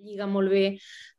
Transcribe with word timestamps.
lliga 0.00 0.26
molt 0.26 0.50
bé 0.52 0.64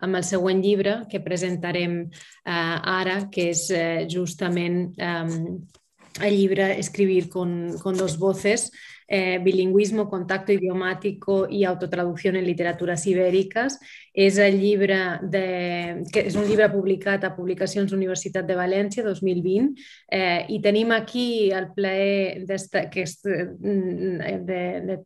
amb 0.01 0.17
el 0.17 0.25
següent 0.25 0.61
llibre 0.63 1.01
que 1.09 1.21
presentarem 1.23 2.01
eh, 2.01 2.51
ara, 2.51 3.27
que 3.31 3.51
és 3.53 3.67
eh, 3.75 4.07
justament 4.09 4.81
eh, 4.97 5.27
el 6.21 6.35
llibre 6.35 6.73
Escribir 6.79 7.29
con, 7.29 7.77
con 7.79 7.97
dos 7.97 8.17
voces, 8.17 8.71
eh, 9.11 9.39
bilingüismo, 9.43 10.09
contacto 10.09 10.53
idiomático 10.53 11.45
i 11.49 11.65
autotraducció 11.65 12.31
en 12.31 12.45
literatures 12.45 13.03
ibèriques. 13.11 13.75
És 14.11 14.37
el 14.43 14.57
llibre 14.59 14.97
de, 15.31 16.03
que 16.11 16.25
és 16.27 16.35
un 16.35 16.43
llibre 16.43 16.67
publicat 16.71 17.23
a 17.23 17.31
Publicacions 17.35 17.93
Universitat 17.95 18.47
de 18.47 18.57
València 18.59 19.05
2020 19.05 19.69
eh, 20.11 20.47
i 20.51 20.57
tenim 20.63 20.91
aquí 20.91 21.51
el 21.55 21.69
plaer 21.71 22.43
que 22.91 23.05
és, 23.05 23.15
de, 23.23 24.33
de, 24.49 24.61
de, 24.89 24.97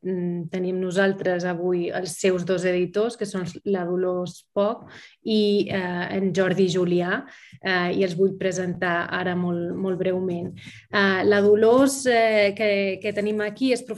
tenim 0.50 0.80
nosaltres 0.82 1.46
avui 1.46 1.92
els 1.94 2.16
seus 2.18 2.46
dos 2.50 2.66
editors, 2.66 3.18
que 3.18 3.30
són 3.30 3.46
la 3.70 3.86
Dolors 3.86 4.40
Poc 4.58 4.88
i 5.22 5.70
eh, 5.70 6.06
en 6.18 6.34
Jordi 6.34 6.66
Julià, 6.74 7.22
eh, 7.62 7.94
i 7.98 8.06
els 8.06 8.18
vull 8.18 8.34
presentar 8.42 9.06
ara 9.14 9.38
molt, 9.38 9.70
molt 9.78 10.02
breument. 10.02 10.50
Eh, 10.90 11.22
la 11.30 11.44
Dolors 11.46 12.02
eh, 12.10 12.54
que, 12.58 12.72
que 13.02 13.14
tenim 13.14 13.46
aquí 13.46 13.70
és 13.74 13.86
professora 13.86 13.95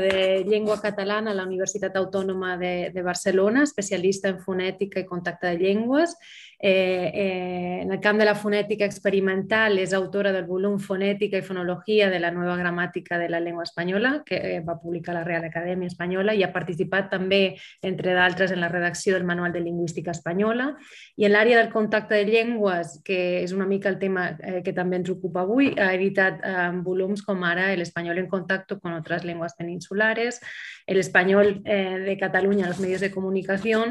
de 0.00 0.44
llengua 0.46 0.80
catalana 0.80 1.32
a 1.32 1.34
la 1.34 1.44
Universitat 1.44 1.96
Autònoma 1.96 2.56
de, 2.56 2.90
de 2.94 3.02
Barcelona, 3.02 3.62
especialista 3.62 4.28
en 4.28 4.40
fonètica 4.40 5.00
i 5.00 5.08
contacte 5.08 5.50
de 5.52 5.60
llengües. 5.60 6.16
Eh, 6.58 7.10
eh, 7.14 7.80
en 7.82 7.92
el 7.92 8.00
camp 8.00 8.18
de 8.18 8.24
la 8.24 8.34
fonètica 8.34 8.86
experimental 8.86 9.78
és 9.78 9.92
autora 9.92 10.32
del 10.32 10.46
volum 10.48 10.78
Fonètica 10.80 11.38
i 11.38 11.44
Fonologia 11.44 12.08
de 12.10 12.20
la 12.20 12.30
nova 12.30 12.56
gramàtica 12.56 13.18
de 13.18 13.28
la 13.28 13.40
llengua 13.40 13.64
espanyola, 13.64 14.22
que 14.24 14.36
eh, 14.36 14.60
va 14.60 14.78
publicar 14.80 15.14
la 15.14 15.24
Real 15.24 15.44
Acadèmia 15.44 15.90
Espanyola 15.90 16.34
i 16.34 16.44
ha 16.44 16.52
participat 16.54 17.10
també, 17.12 17.58
entre 17.82 18.14
d'altres, 18.14 18.52
en 18.54 18.60
la 18.62 18.70
redacció 18.72 19.14
del 19.14 19.26
Manual 19.28 19.52
de 19.52 19.60
Lingüística 19.60 20.14
Espanyola. 20.14 20.70
I 21.16 21.28
en 21.28 21.34
l'àrea 21.34 21.58
del 21.60 21.72
contacte 21.72 22.14
de 22.14 22.28
llengües, 22.30 23.00
que 23.04 23.42
és 23.42 23.52
una 23.52 23.66
mica 23.66 23.90
el 23.90 23.98
tema 23.98 24.30
eh, 24.38 24.62
que 24.64 24.72
també 24.72 25.02
ens 25.02 25.10
ocupa 25.10 25.42
avui, 25.44 25.72
ha 25.78 25.92
editat 25.94 26.40
eh, 26.40 26.70
volums 26.84 27.22
com 27.22 27.42
ara 27.44 27.72
El 27.74 27.82
espanyol 27.82 28.18
en 28.18 28.28
contacto 28.28 28.78
con 28.80 28.92
otras 28.92 29.24
lenguas 29.24 29.54
peninsulares, 29.54 30.40
El 30.86 30.98
espanyol 30.98 31.62
eh, 31.64 31.98
de 31.98 32.18
Catalunya 32.18 32.64
en 32.64 32.70
los 32.70 32.80
medios 32.80 33.00
de 33.00 33.10
comunicació 33.10 33.84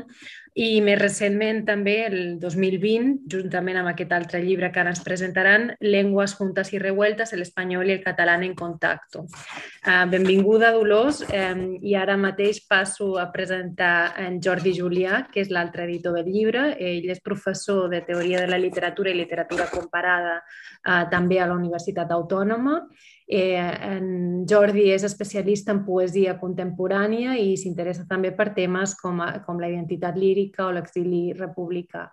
i 0.53 0.81
més 0.85 0.99
recentment 0.99 1.63
també, 1.65 1.95
el 2.05 2.39
2020, 2.55 3.27
juntament 3.31 3.79
amb 3.79 3.91
aquest 3.91 4.11
altre 4.15 4.41
llibre 4.43 4.71
que 4.71 4.81
ara 4.81 4.93
ens 4.93 5.03
presentaran, 5.05 5.69
Llengües 5.83 6.35
juntes 6.37 6.71
i 6.73 6.81
revueltes, 6.81 7.33
l'espanyol 7.37 7.89
i 7.89 7.95
el 7.97 8.03
català 8.03 8.35
en 8.41 8.55
contacto. 8.55 9.25
Uh, 9.83 10.03
benvinguda, 10.09 10.71
Dolors, 10.73 11.23
i 11.23 11.95
ara 11.95 12.17
mateix 12.17 12.63
passo 12.69 13.13
a 13.19 13.27
presentar 13.31 14.13
en 14.23 14.39
Jordi 14.41 14.73
Julià, 14.77 15.23
que 15.31 15.41
és 15.43 15.51
l'altre 15.53 15.85
editor 15.85 16.17
del 16.17 16.31
llibre. 16.31 16.65
Ell 16.79 17.09
és 17.09 17.21
professor 17.23 17.89
de 17.89 18.01
Teoria 18.01 18.41
de 18.41 18.49
la 18.49 18.61
Literatura 18.61 19.11
i 19.11 19.17
Literatura 19.17 19.69
Comparada 19.71 20.39
uh, 20.41 21.03
també 21.11 21.39
a 21.39 21.49
la 21.49 21.57
Universitat 21.59 22.11
Autònoma 22.11 22.79
Eh, 23.27 23.55
en 23.57 24.45
Jordi 24.49 24.89
és 24.91 25.03
especialista 25.07 25.71
en 25.71 25.83
poesia 25.85 26.35
contemporània 26.39 27.37
i 27.39 27.55
s'interessa 27.57 28.03
també 28.09 28.33
per 28.35 28.51
temes 28.55 28.97
com, 28.99 29.21
a, 29.23 29.37
com 29.45 29.61
la 29.61 29.69
identitat 29.71 30.17
lírica 30.19 30.67
o 30.67 30.73
l'exili 30.75 31.31
republicà. 31.37 32.09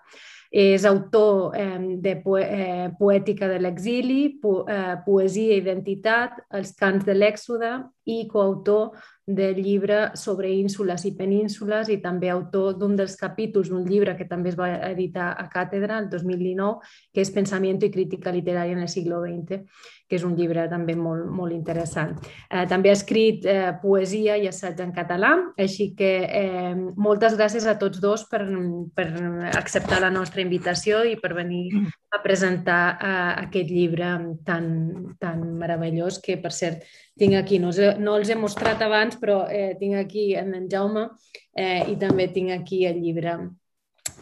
És 0.50 0.84
autor 0.84 1.54
eh, 1.54 1.78
de 2.02 2.16
poe 2.24 2.42
eh, 2.42 2.88
poètica 2.98 3.46
de 3.46 3.60
l'exili, 3.62 4.40
po 4.42 4.64
eh, 4.66 4.96
poesia 5.04 5.54
i 5.54 5.60
identitat, 5.62 6.40
els 6.58 6.74
cants 6.78 7.06
de 7.06 7.14
l'èxode 7.14 7.70
i 8.10 8.24
coautor 8.26 8.96
del 9.30 9.60
llibre 9.62 10.16
sobre 10.18 10.50
ínsules 10.50 11.04
i 11.06 11.12
penínsules 11.14 11.92
i 11.94 12.00
també 12.02 12.32
autor 12.34 12.74
d'un 12.80 12.96
dels 12.98 13.14
capítols 13.14 13.70
d'un 13.70 13.86
llibre 13.86 14.16
que 14.18 14.26
també 14.26 14.50
es 14.50 14.58
va 14.58 14.72
editar 14.90 15.30
a 15.38 15.46
Càtedra 15.52 16.00
el 16.02 16.10
2019, 16.10 16.82
que 17.14 17.22
és 17.22 17.30
Pensamiento 17.30 17.86
i 17.86 17.94
crítica 17.94 18.34
literària 18.34 18.74
en 18.74 18.82
el 18.82 18.90
siglo 18.90 19.22
XX 19.22 19.62
que 20.10 20.18
és 20.18 20.24
un 20.26 20.34
llibre 20.34 20.66
també 20.70 20.96
molt, 20.98 21.28
molt 21.30 21.54
interessant. 21.54 22.16
Eh, 22.50 22.64
també 22.70 22.90
ha 22.90 22.96
escrit 22.98 23.46
eh, 23.46 23.70
poesia 23.82 24.34
i 24.40 24.48
assaig 24.50 24.80
en 24.82 24.90
català, 24.96 25.30
així 25.54 25.92
que 25.94 26.10
eh, 26.26 26.74
moltes 26.98 27.36
gràcies 27.38 27.68
a 27.70 27.76
tots 27.78 28.02
dos 28.02 28.26
per, 28.30 28.42
per 28.96 29.06
acceptar 29.54 30.00
la 30.02 30.10
nostra 30.10 30.42
invitació 30.42 31.04
i 31.06 31.14
per 31.20 31.30
venir 31.38 31.68
a 32.10 32.18
presentar 32.24 32.82
eh, 32.96 33.14
aquest 33.46 33.70
llibre 33.70 34.10
tan, 34.44 34.66
tan 35.22 35.46
meravellós 35.62 36.18
que, 36.18 36.40
per 36.42 36.50
cert, 36.50 36.82
tinc 37.20 37.38
aquí, 37.38 37.62
no, 37.62 37.70
no 38.02 38.18
els 38.18 38.32
he 38.32 38.38
mostrat 38.38 38.82
abans, 38.82 39.14
però 39.20 39.44
eh, 39.46 39.76
tinc 39.78 40.00
aquí 40.00 40.32
en, 40.34 40.54
en 40.58 40.68
Jaume 40.72 41.06
eh, 41.54 41.86
i 41.92 41.98
també 42.00 42.30
tinc 42.34 42.50
aquí 42.56 42.84
el 42.88 42.98
llibre 42.98 43.38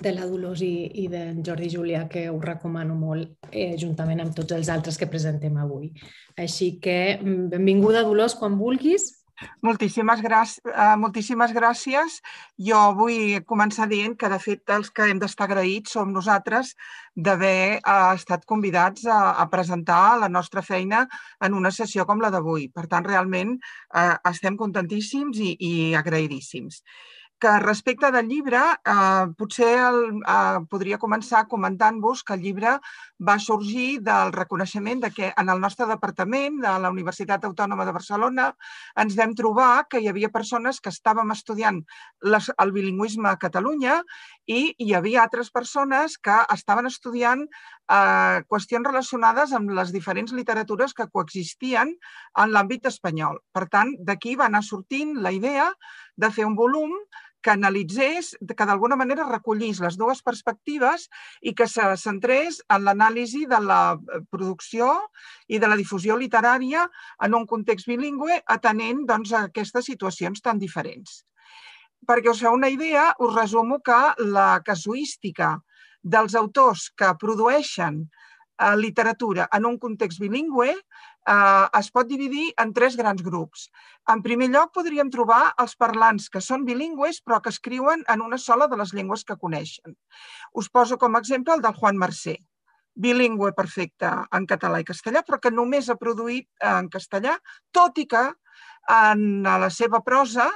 de 0.00 0.12
la 0.14 0.26
Dolors 0.26 0.62
i, 0.62 0.72
i 1.02 1.06
d'en 1.10 1.42
Jordi 1.44 1.68
Julià, 1.72 2.06
que 2.10 2.28
us 2.30 2.44
recomano 2.44 2.96
molt, 2.98 3.36
eh, 3.50 3.74
juntament 3.80 4.22
amb 4.22 4.34
tots 4.36 4.54
els 4.56 4.70
altres 4.72 4.98
que 4.98 5.10
presentem 5.10 5.56
avui. 5.58 5.92
Així 6.38 6.76
que 6.82 6.98
mm, 7.18 7.48
benvinguda, 7.54 8.04
Dolors, 8.06 8.36
quan 8.38 8.58
vulguis. 8.58 9.14
Moltíssimes, 9.62 10.18
gràcies, 10.18 10.64
uh, 10.66 10.96
moltíssimes 10.98 11.52
gràcies. 11.54 12.16
Jo 12.68 12.78
vull 12.98 13.36
començar 13.46 13.86
dient 13.90 14.16
que, 14.18 14.30
de 14.32 14.38
fet, 14.42 14.64
els 14.74 14.90
que 14.90 15.06
hem 15.06 15.20
d'estar 15.22 15.46
agraïts 15.46 15.94
som 15.94 16.10
nosaltres 16.10 16.72
d'haver 17.14 17.78
uh, 17.78 18.14
estat 18.18 18.42
convidats 18.50 19.06
a, 19.06 19.18
a 19.38 19.46
presentar 19.52 20.18
la 20.18 20.30
nostra 20.30 20.62
feina 20.62 21.04
en 21.38 21.54
una 21.54 21.70
sessió 21.70 22.06
com 22.06 22.18
la 22.22 22.32
d'avui. 22.34 22.66
Per 22.74 22.88
tant, 22.90 23.06
realment 23.06 23.54
uh, 23.58 24.16
estem 24.32 24.58
contentíssims 24.58 25.38
i, 25.38 25.54
i 25.54 25.72
agraïdíssims 25.98 26.82
que 27.38 27.58
respecte 27.62 28.10
del 28.10 28.28
llibre, 28.28 28.60
eh, 28.84 29.26
potser 29.38 29.70
el, 29.78 29.98
eh, 30.20 30.58
podria 30.70 30.98
començar 30.98 31.46
comentant-vos 31.48 32.24
que 32.24 32.34
el 32.34 32.42
llibre 32.42 32.72
va 33.28 33.38
sorgir 33.38 34.00
del 34.02 34.32
reconeixement 34.32 35.00
de 35.04 35.10
que 35.10 35.32
en 35.36 35.48
el 35.48 35.60
nostre 35.60 35.86
departament 35.86 36.58
de 36.62 36.74
la 36.82 36.90
Universitat 36.90 37.44
Autònoma 37.44 37.86
de 37.86 37.94
Barcelona 37.94 38.48
ens 38.96 39.16
vam 39.16 39.34
trobar 39.38 39.86
que 39.88 40.00
hi 40.00 40.08
havia 40.08 40.32
persones 40.34 40.80
que 40.80 40.90
estàvem 40.90 41.30
estudiant 41.30 41.80
les, 42.22 42.50
el 42.58 42.72
bilingüisme 42.72 43.30
a 43.30 43.38
Catalunya 43.38 44.02
i 44.46 44.74
hi 44.78 44.94
havia 44.94 45.22
altres 45.22 45.50
persones 45.50 46.18
que 46.18 46.36
estaven 46.54 46.86
estudiant 46.86 47.46
eh, 47.46 48.42
qüestions 48.48 48.86
relacionades 48.86 49.52
amb 49.52 49.70
les 49.78 49.92
diferents 49.94 50.32
literatures 50.32 50.94
que 50.94 51.08
coexistien 51.12 51.94
en 52.38 52.52
l'àmbit 52.52 52.90
espanyol. 52.90 53.38
Per 53.52 53.68
tant, 53.70 53.94
d'aquí 54.00 54.34
va 54.36 54.50
anar 54.50 54.64
sortint 54.66 55.16
la 55.22 55.32
idea 55.32 55.70
de 56.16 56.30
fer 56.34 56.46
un 56.46 56.56
volum 56.58 56.94
que 57.42 57.52
analitzés, 57.52 58.32
que 58.40 58.66
d'alguna 58.66 58.96
manera 58.98 59.26
recollís 59.28 59.80
les 59.84 59.96
dues 60.00 60.22
perspectives 60.26 61.06
i 61.42 61.54
que 61.54 61.68
se 61.70 61.84
centrés 62.02 62.60
en 62.74 62.84
l'anàlisi 62.86 63.44
de 63.50 63.60
la 63.62 63.80
eh, 63.94 64.20
producció 64.30 64.90
i 65.46 65.60
de 65.62 65.70
la 65.70 65.78
difusió 65.78 66.18
literària 66.18 66.86
en 67.24 67.38
un 67.38 67.46
context 67.46 67.88
bilingüe 67.90 68.42
atenent 68.58 69.04
doncs, 69.08 69.32
a 69.32 69.46
aquestes 69.48 69.90
situacions 69.92 70.42
tan 70.42 70.58
diferents. 70.58 71.22
Perquè 72.08 72.30
us 72.30 72.42
feu 72.42 72.54
una 72.54 72.70
idea, 72.70 73.10
us 73.18 73.34
resumo 73.34 73.80
que 73.84 73.98
la 74.34 74.60
casuística 74.64 75.56
dels 76.02 76.34
autors 76.38 76.88
que 76.96 77.10
produeixen 77.20 78.06
literatura 78.76 79.48
en 79.54 79.66
un 79.66 79.78
context 79.78 80.20
bilingüe 80.20 80.70
eh, 80.72 81.66
es 81.78 81.90
pot 81.94 82.08
dividir 82.08 82.48
en 82.58 82.72
tres 82.74 82.96
grans 82.98 83.22
grups. 83.22 83.68
En 84.10 84.22
primer 84.24 84.50
lloc, 84.50 84.72
podríem 84.74 85.10
trobar 85.14 85.54
els 85.62 85.76
parlants 85.76 86.28
que 86.32 86.42
són 86.44 86.66
bilingües 86.66 87.22
però 87.24 87.40
que 87.44 87.52
escriuen 87.54 88.04
en 88.08 88.24
una 88.24 88.38
sola 88.38 88.68
de 88.68 88.78
les 88.80 88.94
llengües 88.94 89.24
que 89.24 89.38
coneixen. 89.38 89.96
Us 90.52 90.70
poso 90.70 90.98
com 90.98 91.14
a 91.14 91.22
exemple 91.24 91.54
el 91.54 91.64
del 91.64 91.76
Juan 91.78 91.98
Mercé, 91.98 92.38
bilingüe 92.98 93.52
perfecte 93.54 94.10
en 94.34 94.46
català 94.50 94.80
i 94.82 94.86
castellà, 94.86 95.22
però 95.22 95.38
que 95.38 95.54
només 95.54 95.88
ha 95.88 95.98
produït 96.00 96.48
en 96.64 96.88
castellà, 96.90 97.36
tot 97.72 97.98
i 98.02 98.08
que 98.10 98.24
en 98.90 99.44
la 99.44 99.70
seva 99.70 100.00
prosa 100.02 100.48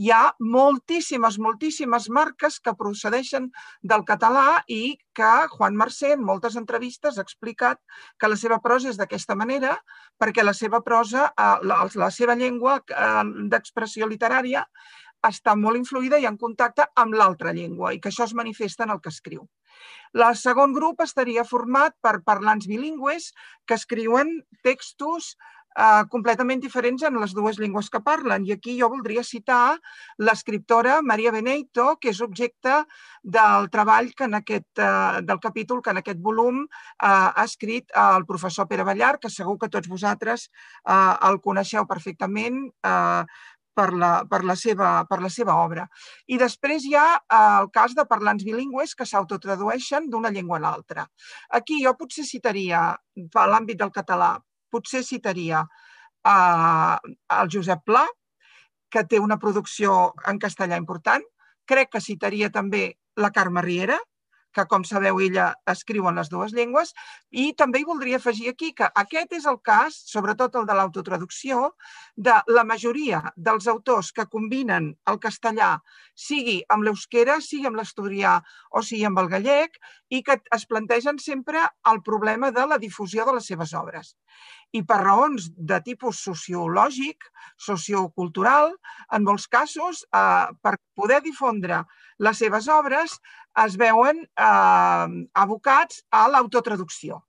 hi 0.00 0.08
ha 0.16 0.20
moltíssimes, 0.40 1.36
moltíssimes 1.44 2.06
marques 2.16 2.56
que 2.64 2.72
procedeixen 2.78 3.50
del 3.92 4.04
català 4.08 4.62
i 4.72 4.96
que 5.16 5.32
Juan 5.52 5.76
Mercè 5.76 6.14
en 6.14 6.24
moltes 6.24 6.56
entrevistes 6.60 7.18
ha 7.18 7.26
explicat 7.26 7.80
que 8.16 8.30
la 8.30 8.38
seva 8.40 8.60
prosa 8.64 8.88
és 8.92 9.00
d'aquesta 9.00 9.36
manera 9.36 9.74
perquè 10.22 10.46
la 10.46 10.56
seva 10.56 10.80
prosa, 10.86 11.28
eh, 11.28 11.58
la, 11.68 11.82
la 12.04 12.10
seva 12.16 12.38
llengua 12.42 12.78
eh, 12.80 13.24
d'expressió 13.52 14.08
literària 14.08 14.64
està 15.28 15.52
molt 15.52 15.76
influïda 15.76 16.16
i 16.18 16.24
en 16.24 16.40
contacte 16.40 16.86
amb 16.96 17.20
l'altra 17.20 17.52
llengua 17.52 17.92
i 17.92 18.00
que 18.00 18.08
això 18.08 18.24
es 18.24 18.32
manifesta 18.34 18.86
en 18.86 18.96
el 18.96 19.04
que 19.04 19.12
escriu. 19.12 19.44
El 20.16 20.24
segon 20.36 20.72
grup 20.72 21.04
estaria 21.04 21.44
format 21.44 21.92
per 22.00 22.22
parlants 22.24 22.66
bilingües 22.70 23.30
que 23.68 23.76
escriuen 23.76 24.38
textos 24.64 25.34
eh, 25.76 26.04
completament 26.10 26.62
diferents 26.62 27.02
en 27.06 27.18
les 27.20 27.34
dues 27.36 27.58
llengües 27.60 27.90
que 27.90 28.02
parlen. 28.04 28.46
I 28.46 28.54
aquí 28.56 28.76
jo 28.78 28.90
voldria 28.92 29.24
citar 29.26 29.78
l'escriptora 30.18 31.00
Maria 31.02 31.32
Beneito, 31.34 31.96
que 32.00 32.10
és 32.10 32.20
objecte 32.20 32.82
del 33.22 33.70
treball 33.70 34.12
que 34.16 34.24
en 34.28 34.40
aquest, 34.40 34.70
eh, 34.78 35.22
del 35.22 35.40
capítol 35.40 35.82
que 35.82 35.90
en 35.90 36.02
aquest 36.02 36.20
volum 36.20 36.64
eh, 36.64 37.06
ha 37.06 37.44
escrit 37.44 37.90
el 37.94 38.26
professor 38.26 38.68
Pere 38.68 38.84
Ballar, 38.84 39.18
que 39.18 39.30
segur 39.30 39.58
que 39.58 39.68
tots 39.68 39.88
vosaltres 39.88 40.48
el 40.90 41.38
coneixeu 41.42 41.86
perfectament 41.86 42.70
per 43.80 43.92
la, 43.96 44.10
per, 44.28 44.42
la 44.44 44.56
seva, 44.58 44.90
per 45.08 45.20
la 45.22 45.30
seva 45.32 45.56
obra. 45.62 45.86
I 46.28 46.38
després 46.40 46.84
hi 46.86 46.94
ha 46.98 47.06
el 47.38 47.70
cas 47.74 47.94
de 47.96 48.04
parlants 48.10 48.44
bilingües 48.46 48.94
que 48.98 49.06
s'autotradueixen 49.08 50.10
d'una 50.10 50.32
llengua 50.34 50.58
a 50.58 50.64
l'altra. 50.66 51.06
Aquí 51.60 51.80
jo 51.84 51.94
potser 51.98 52.26
citaria, 52.28 52.84
a 52.94 53.46
l'àmbit 53.52 53.80
del 53.80 53.92
català, 53.94 54.34
potser 54.70 55.02
citaria 55.06 55.64
eh, 55.64 57.12
el 57.40 57.52
Josep 57.52 57.84
Pla, 57.86 58.06
que 58.90 59.04
té 59.06 59.20
una 59.22 59.38
producció 59.38 60.14
en 60.26 60.40
castellà 60.42 60.78
important. 60.80 61.22
Crec 61.66 61.92
que 61.94 62.02
citaria 62.02 62.50
també 62.50 62.84
la 63.16 63.30
Carme 63.30 63.62
Riera, 63.62 63.98
que, 64.54 64.66
com 64.70 64.84
sabeu, 64.84 65.20
ella 65.22 65.50
escriu 65.70 66.08
en 66.10 66.18
les 66.20 66.30
dues 66.32 66.54
llengües. 66.56 66.92
I 67.30 67.52
també 67.58 67.80
hi 67.80 67.88
voldria 67.88 68.20
afegir 68.20 68.50
aquí 68.50 68.72
que 68.76 68.88
aquest 69.02 69.36
és 69.38 69.46
el 69.50 69.60
cas, 69.64 69.96
sobretot 70.10 70.58
el 70.60 70.66
de 70.68 70.76
l'autotraducció, 70.78 71.72
de 72.16 72.36
la 72.50 72.64
majoria 72.64 73.22
dels 73.36 73.68
autors 73.70 74.12
que 74.12 74.28
combinen 74.30 74.92
el 75.10 75.20
castellà, 75.22 75.76
sigui 76.14 76.60
amb 76.68 76.86
l'eusquera, 76.86 77.40
sigui 77.44 77.70
amb 77.70 77.80
l'esturià 77.80 78.38
o 78.74 78.82
sigui 78.86 79.06
amb 79.08 79.22
el 79.22 79.30
gallec, 79.32 79.78
i 80.10 80.22
que 80.26 80.40
es 80.56 80.66
plantegen 80.66 81.20
sempre 81.22 81.62
el 81.90 82.02
problema 82.02 82.50
de 82.50 82.66
la 82.66 82.78
difusió 82.82 83.24
de 83.26 83.36
les 83.38 83.46
seves 83.46 83.74
obres. 83.78 84.16
I 84.74 84.82
per 84.86 85.00
raons 85.02 85.48
de 85.56 85.78
tipus 85.86 86.20
sociològic, 86.26 87.26
sociocultural, 87.58 88.74
en 89.14 89.26
molts 89.26 89.46
casos, 89.50 90.04
eh, 90.14 90.46
per 90.62 90.76
poder 90.94 91.20
difondre 91.22 91.84
les 92.20 92.38
seves 92.42 92.68
obres, 92.68 93.16
es 93.64 93.76
veuen 93.80 94.22
eh, 94.24 95.26
abocats 95.34 96.04
a 96.10 96.26
l'autotraducció. 96.28 97.20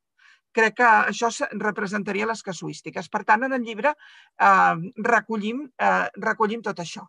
Crec 0.51 0.81
que 0.81 0.87
això 0.87 1.29
representaria 1.55 2.27
les 2.27 2.41
casuístiques. 2.43 3.07
Per 3.07 3.23
tant, 3.23 3.45
en 3.47 3.55
el 3.55 3.63
llibre 3.63 3.93
eh, 3.93 4.75
recollim, 5.07 5.63
eh, 5.79 6.07
recollim 6.19 6.61
tot 6.61 6.81
això. 6.83 7.07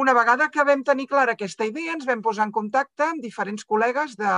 Una 0.00 0.14
vegada 0.14 0.48
que 0.54 0.64
vam 0.64 0.84
tenir 0.86 1.08
clara 1.10 1.34
aquesta 1.36 1.66
idea, 1.66 1.92
ens 1.92 2.06
vam 2.06 2.22
posar 2.22 2.46
en 2.46 2.54
contacte 2.54 3.04
amb 3.08 3.22
diferents 3.22 3.66
col·legues 3.66 4.14
de, 4.16 4.34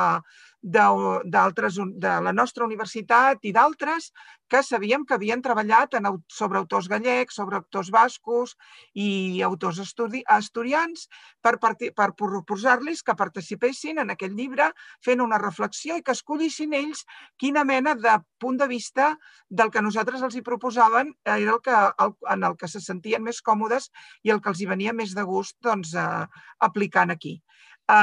de, 0.63 0.85
de 1.27 2.13
la 2.27 2.33
nostra 2.33 2.65
universitat 2.65 3.43
i 3.43 3.53
d'altres 3.53 4.13
que 4.49 4.63
sabíem 4.63 5.05
que 5.09 5.17
havien 5.17 5.43
treballat 5.43 5.95
en, 5.99 6.07
sobre 6.29 6.61
autors 6.61 6.89
gallecs, 6.89 7.35
sobre 7.41 7.57
autors 7.57 7.91
bascos 7.91 8.55
i 8.95 9.43
autors 9.43 9.81
estudi, 9.83 10.23
asturians 10.29 11.09
per, 11.41 11.57
per, 11.59 12.09
proposar-los 12.17 13.03
que 13.03 13.17
participessin 13.19 13.99
en 14.03 14.13
aquest 14.13 14.37
llibre 14.37 14.71
fent 15.05 15.25
una 15.25 15.41
reflexió 15.41 15.97
i 15.97 16.05
que 16.05 16.15
escollissin 16.17 16.77
ells 16.79 17.05
quina 17.41 17.65
mena 17.65 17.95
de 17.95 18.19
punt 18.39 18.61
de 18.61 18.69
vista 18.69 19.17
del 19.49 19.71
que 19.71 19.83
nosaltres 19.83 20.23
els 20.23 20.37
hi 20.37 20.45
proposàvem 20.47 21.13
era 21.25 21.57
el 21.57 21.61
que, 21.65 21.79
el, 22.05 22.17
en 22.37 22.45
el 22.51 22.57
que 22.61 22.69
se 22.69 22.81
sentien 22.81 23.25
més 23.25 23.41
còmodes 23.43 23.91
i 24.23 24.31
el 24.35 24.41
que 24.41 24.53
els 24.53 24.61
hi 24.61 24.69
venia 24.71 24.93
més 24.93 25.17
de 25.17 25.23
gust 25.25 25.43
gust 25.43 25.59
doncs, 25.65 25.95
eh, 25.95 26.27
aplicant 26.61 27.11
aquí. 27.11 27.41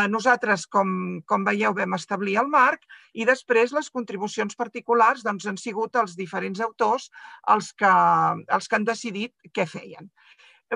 Nosaltres, 0.09 0.65
com, 0.69 0.89
com 1.25 1.45
veieu, 1.47 1.73
vam 1.73 1.95
establir 1.97 2.35
el 2.41 2.49
marc 2.53 2.83
i 3.17 3.25
després 3.25 3.73
les 3.73 3.89
contribucions 3.89 4.57
particulars 4.59 5.23
doncs, 5.25 5.47
han 5.49 5.57
sigut 5.57 5.95
els 6.01 6.13
diferents 6.19 6.61
autors 6.61 7.09
els 7.53 7.71
que, 7.73 7.93
els 8.57 8.67
que 8.69 8.77
han 8.77 8.85
decidit 8.85 9.33
què 9.53 9.65
feien 9.65 10.11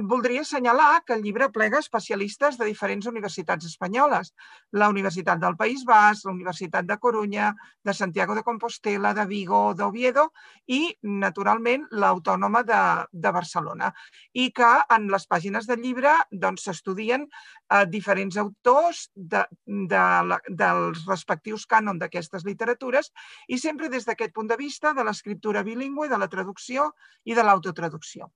voldria 0.02 0.42
assenyalar 0.42 1.04
que 1.06 1.14
el 1.14 1.22
llibre 1.22 1.50
plega 1.54 1.80
especialistes 1.80 2.58
de 2.58 2.66
diferents 2.66 3.06
universitats 3.06 3.66
espanyoles. 3.66 4.34
La 4.72 4.90
Universitat 4.90 5.40
del 5.40 5.56
País 5.56 5.84
Basc, 5.86 6.26
la 6.26 6.34
Universitat 6.34 6.86
de 6.86 6.98
Corunya, 6.98 7.54
de 7.84 7.94
Santiago 7.94 8.36
de 8.36 8.44
Compostela, 8.44 9.14
de 9.14 9.26
Vigo, 9.26 9.74
d'Oviedo 9.78 10.32
i, 10.68 10.98
naturalment, 11.04 11.86
l'Autònoma 11.92 12.64
de, 12.64 12.82
de 13.12 13.32
Barcelona. 13.32 13.94
I 14.34 14.50
que 14.52 14.72
en 14.90 15.10
les 15.14 15.28
pàgines 15.30 15.70
del 15.70 15.82
llibre 15.86 16.16
doncs, 16.32 16.66
s'estudien 16.66 17.28
doncs, 17.28 17.90
diferents 17.94 18.38
autors 18.38 19.08
de, 19.16 19.44
de 19.66 20.04
la, 20.30 20.40
dels 20.50 21.06
respectius 21.10 21.66
cànon 21.70 21.98
d'aquestes 22.02 22.46
literatures 22.46 23.12
i 23.48 23.58
sempre 23.58 23.90
des 23.90 24.06
d'aquest 24.06 24.34
punt 24.34 24.50
de 24.50 24.58
vista 24.58 24.94
de 24.94 25.04
l'escriptura 25.06 25.64
bilingüe, 25.64 26.10
de 26.10 26.18
la 26.18 26.30
traducció 26.30 26.92
i 27.26 27.34
de 27.34 27.44
l'autotraducció. 27.44 28.30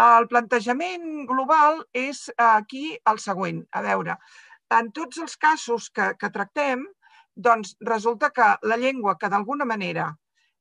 El 0.00 0.26
plantejament 0.28 1.26
global 1.28 1.82
és 1.92 2.28
eh, 2.30 2.44
aquí 2.44 2.96
el 3.10 3.18
següent. 3.18 3.60
A 3.76 3.82
veure, 3.84 4.16
en 4.72 4.90
tots 4.92 5.18
els 5.20 5.36
casos 5.36 5.90
que, 5.90 6.14
que 6.16 6.30
tractem, 6.32 6.86
doncs 7.36 7.76
resulta 7.80 8.30
que 8.30 8.56
la 8.62 8.76
llengua 8.76 9.18
que 9.18 9.28
d'alguna 9.28 9.64
manera, 9.64 10.08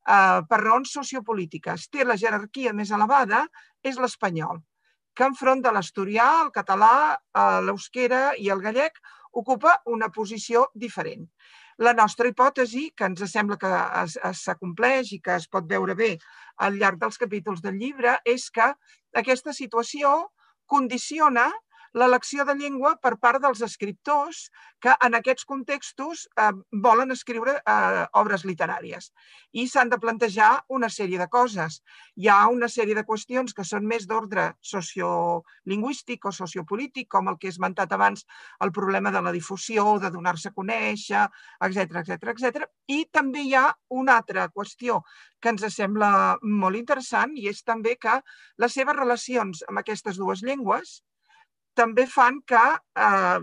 eh, 0.07 0.41
per 0.49 0.59
raons 0.59 0.91
sociopolítiques, 0.91 1.87
té 1.89 2.03
la 2.03 2.17
jerarquia 2.17 2.73
més 2.73 2.91
elevada 2.91 3.45
és 3.83 3.97
l'espanyol, 3.97 4.59
que 5.15 5.23
enfront 5.23 5.61
de 5.61 5.71
l'asturià, 5.71 6.27
el 6.43 6.51
català, 6.51 7.15
eh, 7.15 7.61
l'eusquera 7.63 8.35
i 8.37 8.49
el 8.49 8.59
gallec 8.59 8.99
ocupa 9.31 9.79
una 9.85 10.09
posició 10.11 10.67
diferent. 10.75 11.27
La 11.77 11.93
nostra 11.93 12.27
hipòtesi, 12.27 12.91
que 12.95 13.07
ens 13.07 13.23
sembla 13.31 13.57
que 13.57 13.69
s'acompleix 14.37 15.13
i 15.15 15.21
que 15.23 15.37
es 15.39 15.47
pot 15.47 15.65
veure 15.65 15.95
bé 15.95 16.17
al 16.57 16.75
llarg 16.77 16.99
dels 16.99 17.17
capítols 17.17 17.61
del 17.63 17.79
llibre, 17.79 18.19
és 18.25 18.49
que 18.51 18.67
aquesta 19.19 19.53
situació 19.53 20.13
condiciona 20.73 21.49
l'elecció 21.93 22.45
de 22.47 22.55
llengua 22.55 22.93
per 23.03 23.17
part 23.19 23.41
dels 23.43 23.61
escriptors 23.65 24.45
que 24.81 24.93
en 25.05 25.15
aquests 25.17 25.45
contextos 25.45 26.23
eh, 26.39 26.51
volen 26.83 27.11
escriure 27.11 27.57
eh, 27.59 28.05
obres 28.21 28.45
literàries. 28.47 29.11
I 29.51 29.67
s'han 29.67 29.91
de 29.91 29.99
plantejar 29.99 30.51
una 30.69 30.89
sèrie 30.89 31.19
de 31.19 31.27
coses. 31.31 31.81
Hi 32.15 32.29
ha 32.31 32.39
una 32.53 32.69
sèrie 32.71 32.95
de 32.95 33.05
qüestions 33.07 33.53
que 33.57 33.65
són 33.67 33.88
més 33.88 34.07
d'ordre 34.07 34.51
sociolingüístic 34.71 36.25
o 36.25 36.33
sociopolític, 36.35 37.09
com 37.11 37.27
el 37.27 37.38
que 37.38 37.49
he 37.49 37.53
esmentat 37.55 37.91
abans, 37.91 38.25
el 38.63 38.71
problema 38.71 39.11
de 39.11 39.21
la 39.21 39.35
difusió, 39.35 39.97
de 39.99 40.11
donar-se 40.15 40.49
a 40.49 40.55
conèixer, 40.55 41.27
etc 41.67 42.01
etc 42.03 42.33
etc. 42.33 42.65
I 42.88 43.05
també 43.11 43.43
hi 43.43 43.55
ha 43.55 43.67
una 43.89 44.17
altra 44.21 44.47
qüestió 44.49 45.01
que 45.41 45.51
ens 45.51 45.67
sembla 45.75 46.38
molt 46.41 46.77
interessant 46.79 47.35
i 47.35 47.47
és 47.51 47.63
també 47.67 47.97
que 47.99 48.19
les 48.61 48.73
seves 48.73 48.95
relacions 48.95 49.63
amb 49.67 49.81
aquestes 49.81 50.19
dues 50.21 50.43
llengües 50.45 51.01
també 51.77 52.06
fan 52.09 52.39
que 52.47 52.62
eh, 53.06 53.39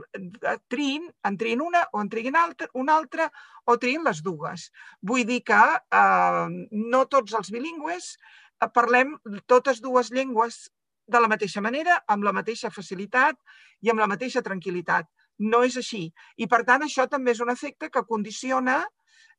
triïn, 0.73 1.07
en 1.29 1.39
triïn 1.41 1.63
una 1.65 1.85
o 1.93 2.03
en 2.03 2.11
triguin 2.13 2.37
altra, 2.37 2.69
una 2.75 2.97
altra 3.01 3.29
o 3.67 3.77
triïn 3.81 4.05
les 4.05 4.23
dues. 4.25 4.69
Vull 5.03 5.25
dir 5.29 5.41
que 5.51 5.61
eh, 6.01 6.49
no 6.73 7.05
tots 7.07 7.37
els 7.39 7.53
bilingües 7.55 8.11
eh, 8.17 8.69
parlem 8.75 9.17
totes 9.47 9.81
dues 9.85 10.13
llengües 10.13 10.67
de 11.09 11.21
la 11.25 11.31
mateixa 11.33 11.63
manera, 11.65 12.03
amb 12.07 12.27
la 12.27 12.35
mateixa 12.37 12.71
facilitat 12.71 13.39
i 13.81 13.91
amb 13.91 14.05
la 14.05 14.11
mateixa 14.11 14.45
tranquil·litat. 14.45 15.09
No 15.39 15.63
és 15.65 15.79
així. 15.81 16.09
I, 16.37 16.47
per 16.51 16.65
tant, 16.69 16.85
això 16.85 17.07
també 17.09 17.33
és 17.33 17.41
un 17.41 17.51
efecte 17.55 17.89
que 17.95 18.05
condiciona 18.05 18.83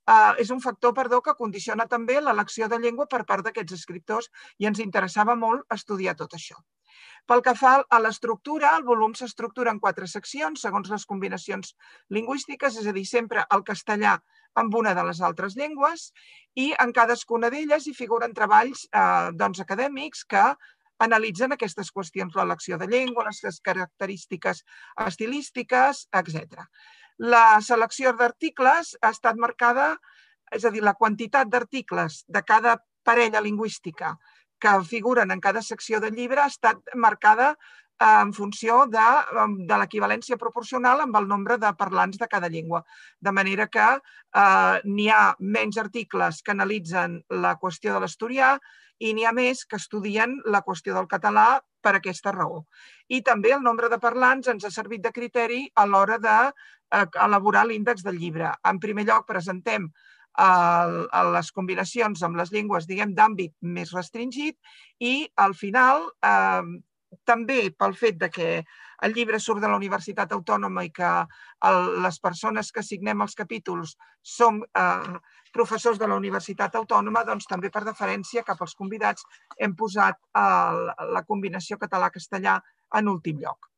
eh, 0.10 0.34
és 0.42 0.50
un 0.56 0.62
factor 0.66 0.96
perdó, 0.98 1.22
que 1.22 1.38
condiciona 1.38 1.86
també 1.88 2.20
l'elecció 2.22 2.68
de 2.72 2.82
llengua 2.82 3.08
per 3.12 3.24
part 3.30 3.46
d'aquests 3.46 3.78
escriptors 3.78 4.32
i 4.58 4.70
ens 4.72 4.82
interessava 4.86 5.38
molt 5.38 5.78
estudiar 5.78 6.18
tot 6.18 6.34
això. 6.40 6.58
Pel 7.30 7.44
que 7.46 7.54
fa 7.58 7.76
a 7.90 8.00
l'estructura, 8.02 8.74
el 8.78 8.86
volum 8.88 9.14
s'estructura 9.16 9.72
en 9.74 9.80
quatre 9.80 10.08
seccions 10.08 10.62
segons 10.66 10.90
les 10.90 11.06
combinacions 11.06 11.76
lingüístiques, 12.10 12.80
és 12.82 12.88
a 12.90 12.96
dir, 12.96 13.06
sempre 13.06 13.46
el 13.56 13.64
castellà 13.68 14.18
amb 14.58 14.76
una 14.76 14.96
de 14.98 15.04
les 15.06 15.22
altres 15.22 15.56
llengües 15.56 16.10
i 16.58 16.72
en 16.84 16.92
cadascuna 16.96 17.52
d'elles 17.54 17.86
hi 17.88 17.94
figuren 17.94 18.34
treballs 18.34 18.88
eh, 18.90 19.30
doncs, 19.38 19.62
acadèmics 19.62 20.26
que 20.26 20.46
analitzen 21.00 21.56
aquestes 21.56 21.92
qüestions, 21.96 22.36
l'elecció 22.36 22.78
de 22.78 22.88
llengua, 22.92 23.28
les 23.30 23.60
característiques 23.64 24.64
estilístiques, 25.06 26.08
etc. 26.22 26.66
La 27.20 27.62
selecció 27.64 28.14
d'articles 28.14 28.98
ha 29.02 29.14
estat 29.16 29.40
marcada, 29.40 29.94
és 30.52 30.66
a 30.66 30.72
dir, 30.74 30.84
la 30.84 30.98
quantitat 31.00 31.48
d'articles 31.48 32.24
de 32.28 32.44
cada 32.44 32.78
parella 33.04 33.42
lingüística 33.42 34.18
que 34.60 34.74
figuren 34.88 35.32
en 35.32 35.42
cada 35.44 35.62
secció 35.62 36.00
del 36.00 36.16
llibre 36.16 36.42
ha 36.44 36.50
estat 36.52 36.94
marcada 36.96 37.52
eh, 37.54 38.06
en 38.06 38.34
funció 38.34 38.86
de, 38.92 39.08
de 39.70 39.80
l'equivalència 39.82 40.40
proporcional 40.42 41.06
amb 41.06 41.16
el 41.20 41.28
nombre 41.28 41.58
de 41.62 41.72
parlants 41.80 42.20
de 42.20 42.28
cada 42.28 42.50
llengua. 42.50 42.84
De 43.20 43.32
manera 43.32 43.68
que 43.68 43.88
eh, 43.96 44.76
n'hi 44.84 45.10
ha 45.10 45.24
menys 45.40 45.80
articles 45.82 46.44
que 46.44 46.56
analitzen 46.56 47.22
la 47.30 47.56
qüestió 47.62 47.96
de 47.96 48.04
l'asturià 48.06 48.58
i 49.00 49.14
n'hi 49.16 49.26
ha 49.26 49.34
més 49.36 49.64
que 49.66 49.80
estudien 49.80 50.36
la 50.46 50.62
qüestió 50.62 50.96
del 50.96 51.08
català 51.08 51.62
per 51.82 51.96
aquesta 51.96 52.34
raó. 52.36 52.66
I 53.08 53.22
també 53.24 53.54
el 53.56 53.64
nombre 53.64 53.90
de 53.90 54.00
parlants 54.00 54.52
ens 54.52 54.66
ha 54.68 54.72
servit 54.76 55.04
de 55.06 55.14
criteri 55.16 55.62
a 55.76 55.86
l'hora 55.88 56.20
d'elaborar 56.20 57.64
de, 57.66 57.70
l'índex 57.72 58.04
del 58.04 58.20
llibre. 58.20 58.52
En 58.68 58.80
primer 58.84 59.08
lloc, 59.08 59.28
presentem 59.28 59.88
a 60.38 61.24
les 61.34 61.52
combinacions 61.52 62.22
amb 62.24 62.38
les 62.40 62.52
llengües, 62.54 62.88
diguem, 62.88 63.16
d'àmbit 63.16 63.56
més 63.62 63.92
restringit 63.96 64.56
i 65.00 65.28
al 65.36 65.56
final 65.58 66.06
eh, 66.24 66.64
també 67.26 67.72
pel 67.78 67.96
fet 67.98 68.20
de 68.22 68.30
que 68.30 68.50
el 69.06 69.16
llibre 69.16 69.40
surt 69.40 69.62
de 69.64 69.70
la 69.72 69.78
Universitat 69.80 70.32
Autònoma 70.36 70.84
i 70.86 70.92
que 70.94 71.12
les 72.06 72.20
persones 72.20 72.72
que 72.72 72.84
signem 72.84 73.22
els 73.26 73.36
capítols 73.36 73.96
som 74.22 74.62
eh, 74.62 75.20
professors 75.54 75.98
de 76.00 76.08
la 76.08 76.18
Universitat 76.20 76.76
Autònoma, 76.78 77.26
doncs 77.26 77.50
també 77.50 77.72
per 77.74 77.84
deferència 77.88 78.46
cap 78.46 78.62
als 78.62 78.76
convidats 78.78 79.26
hem 79.58 79.74
posat 79.76 80.20
la 80.36 81.24
combinació 81.28 81.80
català-castellà 81.82 82.60
en 83.00 83.10
últim 83.10 83.42
lloc. 83.42 83.70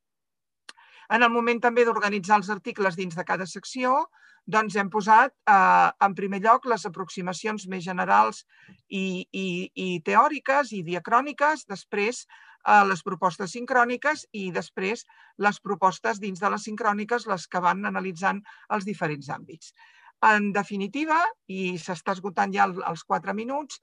En 1.09 1.23
el 1.23 1.31
moment 1.33 1.61
també 1.63 1.85
d'organitzar 1.85 2.37
els 2.41 2.49
articles 2.53 2.97
dins 2.99 3.15
de 3.17 3.25
cada 3.25 3.47
secció, 3.49 4.05
doncs 4.45 4.75
hem 4.75 4.89
posat 4.89 5.33
eh, 5.49 5.89
en 6.05 6.15
primer 6.17 6.41
lloc 6.41 6.65
les 6.65 6.85
aproximacions 6.89 7.67
més 7.67 7.83
generals 7.85 8.43
i, 8.89 9.27
i, 9.31 9.47
i 9.75 9.87
teòriques 10.05 10.73
i 10.73 10.81
diacròniques, 10.83 11.65
després 11.69 12.25
eh, 12.25 12.83
les 12.89 13.03
propostes 13.05 13.53
sincròniques 13.53 14.25
i 14.33 14.49
després 14.51 15.05
les 15.37 15.59
propostes 15.61 16.19
dins 16.19 16.41
de 16.41 16.49
les 16.49 16.67
sincròniques, 16.69 17.27
les 17.27 17.47
que 17.47 17.61
van 17.61 17.85
analitzant 17.85 18.41
els 18.69 18.85
diferents 18.85 19.29
àmbits. 19.29 19.73
En 20.21 20.51
definitiva, 20.53 21.15
i 21.49 21.79
s'està 21.81 22.13
esgotant 22.13 22.51
ja 22.53 22.67
els 22.69 23.01
quatre 23.09 23.33
minuts, 23.33 23.79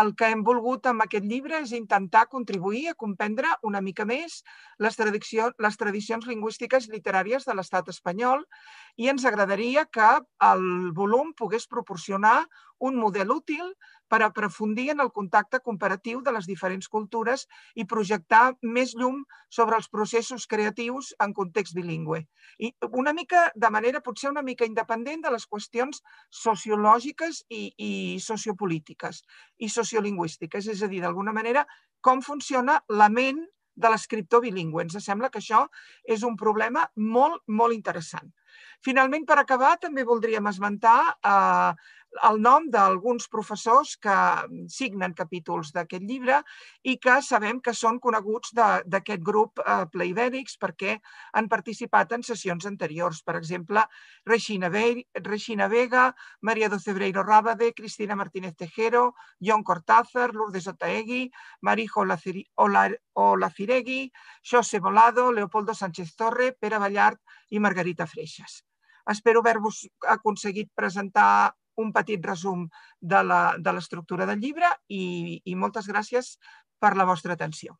el 0.00 0.14
que 0.16 0.30
hem 0.32 0.40
volgut 0.46 0.86
amb 0.88 1.04
aquest 1.04 1.26
llibre 1.28 1.58
és 1.60 1.74
intentar 1.76 2.22
contribuir 2.32 2.86
a 2.88 2.94
comprendre 3.02 3.50
una 3.70 3.82
mica 3.84 4.06
més 4.08 4.38
les, 4.80 4.96
tradicions, 4.96 5.52
les 5.60 5.76
tradicions 5.76 6.24
lingüístiques 6.30 6.88
literàries 6.94 7.44
de 7.44 7.56
l'estat 7.58 7.92
espanyol 7.92 8.46
i 8.96 9.12
ens 9.12 9.28
agradaria 9.28 9.84
que 9.84 10.08
el 10.48 10.64
volum 10.96 11.34
pogués 11.36 11.68
proporcionar 11.68 12.38
un 12.88 12.98
model 12.98 13.30
útil 13.30 13.72
per 14.10 14.20
aprofundir 14.24 14.90
en 14.92 15.00
el 15.04 15.10
contacte 15.14 15.60
comparatiu 15.64 16.20
de 16.26 16.32
les 16.34 16.48
diferents 16.50 16.88
cultures 16.92 17.46
i 17.78 17.86
projectar 17.88 18.42
més 18.62 18.92
llum 18.98 19.22
sobre 19.48 19.78
els 19.78 19.88
processos 19.88 20.48
creatius 20.50 21.12
en 21.22 21.32
context 21.38 21.76
bilingüe. 21.78 22.24
I 22.58 22.72
una 22.90 23.14
mica, 23.16 23.46
de 23.54 23.70
manera 23.70 24.02
potser 24.04 24.32
una 24.32 24.42
mica 24.42 24.68
independent 24.68 25.24
de 25.24 25.32
les 25.32 25.46
qüestions 25.48 26.02
sociològiques 26.42 27.44
i, 27.48 27.62
i 27.78 27.92
sociopolítiques 28.20 29.22
i 29.62 29.70
sociolingüístiques, 29.72 30.68
és 30.68 30.82
a 30.82 30.90
dir, 30.90 31.00
d'alguna 31.06 31.32
manera, 31.32 31.64
com 32.02 32.20
funciona 32.20 32.80
la 32.90 33.08
ment 33.08 33.40
de 33.74 33.88
l'escriptor 33.88 34.42
bilingüe. 34.44 34.84
Ens 34.84 34.98
sembla 35.00 35.30
que 35.32 35.40
això 35.40 35.64
és 36.04 36.24
un 36.28 36.36
problema 36.36 36.84
molt, 36.96 37.40
molt 37.48 37.72
interessant. 37.76 38.28
Finalment, 38.84 39.24
per 39.24 39.38
acabar, 39.40 39.76
també 39.80 40.04
voldríem 40.04 40.48
esmentar 40.50 40.98
eh, 41.14 41.72
el 42.28 42.40
nom 42.42 42.68
d'alguns 42.70 43.28
professors 43.32 43.94
que 43.96 44.14
signen 44.68 45.14
capítols 45.16 45.72
d'aquest 45.72 46.04
llibre 46.04 46.40
i 46.84 46.96
que 47.00 47.16
sabem 47.24 47.60
que 47.64 47.74
són 47.74 47.98
coneguts 48.02 48.52
d'aquest 48.54 49.22
grup 49.24 49.62
eh, 49.64 49.86
perquè 50.60 50.98
han 51.32 51.48
participat 51.48 52.12
en 52.12 52.22
sessions 52.22 52.66
anteriors. 52.66 53.22
Per 53.22 53.36
exemple, 53.36 53.84
Regina, 54.26 54.68
Be 54.68 55.06
Regina 55.24 55.68
Vega, 55.68 56.14
Maria 56.40 56.68
do 56.68 56.78
Cebreiro 56.78 57.22
Rábade, 57.22 57.72
Cristina 57.74 58.16
Martínez 58.16 58.56
Tejero, 58.56 59.14
John 59.40 59.62
Cortázar, 59.62 60.34
Lourdes 60.34 60.66
Otaegui, 60.66 61.30
Marijo 61.60 62.04
Olaciregui, 63.14 64.12
José 64.42 64.80
Volado, 64.80 65.32
Leopoldo 65.32 65.74
Sánchez 65.74 66.14
Torre, 66.16 66.52
Pere 66.52 66.78
Ballart 66.78 67.20
i 67.50 67.58
Margarita 67.58 68.06
Freixas. 68.06 68.64
Espero 69.06 69.40
haver-vos 69.40 69.88
aconseguit 70.06 70.70
presentar 70.74 71.54
un 71.76 71.92
petit 71.92 72.24
resum 72.26 72.66
de 73.00 73.22
l'estructura 73.24 74.26
del 74.28 74.42
llibre 74.42 74.68
i, 74.88 75.40
i 75.44 75.54
moltes 75.54 75.88
gràcies 75.88 76.36
per 76.82 76.94
la 76.96 77.06
vostra 77.08 77.38
atenció. 77.38 77.78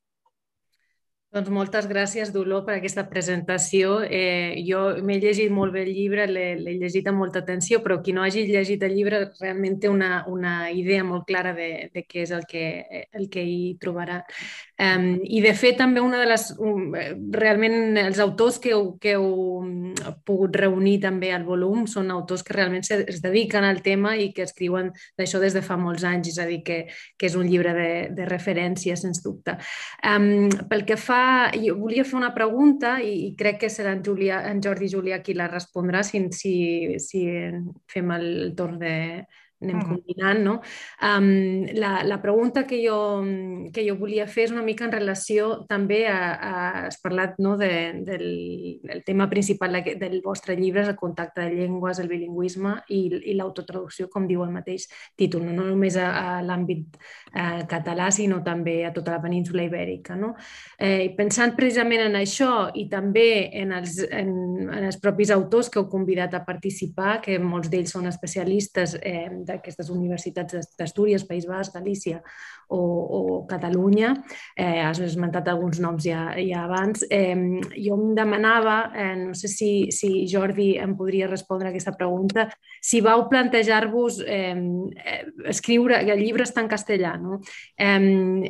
Doncs 1.33 1.49
moltes 1.49 1.87
gràcies, 1.89 2.29
Dolor, 2.29 2.61
per 2.67 2.75
aquesta 2.75 3.07
presentació. 3.09 4.03
Eh, 4.05 4.61
jo 4.69 4.83
m'he 5.01 5.15
llegit 5.17 5.49
molt 5.49 5.73
bé 5.73 5.87
el 5.87 5.93
llibre, 5.97 6.27
l'he 6.29 6.75
llegit 6.77 7.07
amb 7.09 7.23
molta 7.23 7.41
atenció, 7.41 7.79
però 7.81 8.03
qui 8.05 8.13
no 8.13 8.21
hagi 8.21 8.43
llegit 8.51 8.83
el 8.85 8.93
llibre 8.93 9.23
realment 9.41 9.79
té 9.81 9.89
una, 9.89 10.27
una 10.29 10.69
idea 10.77 11.07
molt 11.09 11.25
clara 11.25 11.55
de, 11.57 11.89
de 11.95 12.03
què 12.05 12.27
és 12.27 12.35
el 12.37 12.45
que, 12.51 12.67
el 13.17 13.31
que 13.33 13.47
hi 13.49 13.79
trobarà. 13.81 14.19
Um, 14.77 15.23
I 15.25 15.41
de 15.41 15.55
fet 15.57 15.79
també 15.81 16.03
una 16.05 16.21
de 16.21 16.27
les... 16.29 16.51
Um, 16.61 16.93
realment 17.33 17.97
els 18.03 18.21
autors 18.21 18.61
que 18.61 18.75
heu, 18.77 18.99
que 19.01 19.17
heu 19.17 19.33
mm, 19.63 20.13
pogut 20.29 20.61
reunir 20.61 20.99
també 21.07 21.33
al 21.33 21.49
volum 21.49 21.87
són 21.89 22.13
autors 22.13 22.45
que 22.45 22.59
realment 22.59 22.85
es 22.85 23.25
dediquen 23.25 23.65
al 23.65 23.81
tema 23.81 24.19
i 24.21 24.35
que 24.37 24.45
escriuen 24.45 24.93
d'això 25.17 25.41
des 25.41 25.57
de 25.57 25.65
fa 25.65 25.81
molts 25.81 26.05
anys, 26.05 26.35
és 26.35 26.45
a 26.45 26.49
dir, 26.51 26.61
que, 26.67 26.83
que 27.17 27.33
és 27.33 27.41
un 27.41 27.49
llibre 27.49 27.73
de, 27.73 27.91
de 28.13 28.29
referència, 28.29 29.01
sens 29.01 29.25
dubte. 29.25 29.57
Um, 30.05 30.53
pel 30.69 30.85
que 30.85 31.01
fa... 31.01 31.22
Jo 31.63 31.77
volia 31.81 32.05
fer 32.05 32.17
una 32.19 32.33
pregunta 32.35 32.97
i, 33.01 33.13
i 33.29 33.31
crec 33.39 33.63
que 33.65 33.71
serà 33.73 33.93
en, 33.97 34.03
Julià, 34.07 34.43
en 34.51 34.61
Jordi 34.65 34.89
Julià 34.93 35.21
qui 35.23 35.35
la 35.39 35.49
respondrà 35.51 36.03
si, 36.07 36.23
si, 36.35 36.55
si 37.03 37.23
fem 37.93 38.13
el 38.17 38.29
torn 38.59 38.79
de, 38.83 38.95
anem 39.63 39.79
mm. 39.79 39.89
combinant, 39.89 40.43
no? 40.43 40.57
Um, 41.03 41.65
la, 41.79 42.03
la 42.05 42.21
pregunta 42.23 42.67
que 42.67 42.83
jo, 42.83 42.99
que 43.73 43.87
jo 43.87 43.97
volia 44.01 44.27
fer 44.27 44.49
és 44.49 44.55
una 44.55 44.65
mica 44.67 44.87
en 44.89 44.95
relació 44.95 45.63
també 45.71 46.05
a, 46.11 46.19
a 46.35 46.55
has 46.87 46.99
parlat 47.03 47.39
no, 47.39 47.57
de, 47.57 47.73
del 48.05 48.27
el 48.89 49.05
tema 49.05 49.29
principal 49.31 49.83
del 49.99 50.21
vostre 50.25 50.57
llibre, 50.57 50.83
és 50.83 50.91
el 50.91 50.97
contacte 50.97 51.43
de 51.43 51.55
llengües, 51.55 52.01
el 52.03 52.11
bilingüisme 52.11 52.75
i, 52.93 53.03
i 53.31 53.37
l'autotraducció, 53.39 54.09
com 54.13 54.27
diu 54.29 54.43
el 54.45 54.53
mateix 54.55 54.89
títol, 55.19 55.45
no, 55.47 55.55
no 55.57 55.67
només 55.69 55.97
a, 56.01 56.09
a 56.13 56.43
l'àmbit 56.45 56.99
eh, 57.33 57.63
català, 57.71 58.11
sinó 58.15 58.43
també 58.45 58.83
a 58.87 58.93
tota 58.95 59.15
la 59.17 59.23
península 59.23 59.67
ibèrica. 59.67 60.17
No? 60.19 60.35
Eh, 60.79 61.13
pensant 61.17 61.55
precisament 61.59 62.07
en 62.09 62.19
això 62.21 62.69
i 62.79 62.89
també 62.93 63.51
en 63.63 63.75
els, 63.77 63.99
en, 64.11 64.33
en 64.69 64.89
els 64.91 64.99
propis 65.03 65.33
autors 65.35 65.71
que 65.71 65.81
heu 65.81 65.89
convidat 65.93 66.35
a 66.37 66.45
participar, 66.47 67.21
que 67.25 67.39
molts 67.43 67.71
d'ells 67.73 67.95
són 67.95 68.09
especialistes 68.11 68.97
eh, 69.01 69.29
d'aquestes 69.53 69.93
universitats 69.93 70.75
d'Astúries, 70.79 71.27
País 71.29 71.47
Basc, 71.47 71.75
Galícia 71.77 72.23
o, 72.73 72.81
o 72.81 73.21
Catalunya. 73.47 74.15
Eh, 74.57 74.81
has 74.81 75.01
esmentat 75.05 75.49
alguns 75.49 75.81
noms 75.81 76.05
ja, 76.05 76.33
ja 76.41 76.65
abans. 76.65 77.05
Eh, 77.11 77.37
jo 77.77 77.99
em 77.99 78.15
demanava, 78.17 78.93
eh, 78.97 79.15
no 79.27 79.37
sé 79.39 79.49
si, 79.53 79.71
si 79.93 80.27
Jordi 80.31 80.73
em 80.81 80.97
podria 80.97 81.29
respondre 81.29 81.69
a 81.69 81.73
aquesta 81.73 81.95
pregunta, 81.97 82.49
si 82.83 83.03
vau 83.05 83.29
plantejar-vos 83.29 84.23
eh, 84.27 84.57
escriure, 85.53 86.01
el 86.03 86.23
llibre 86.23 86.47
està 86.49 86.65
en 86.65 86.71
castellà, 86.73 87.15
no? 87.21 87.41
eh, 87.77 88.01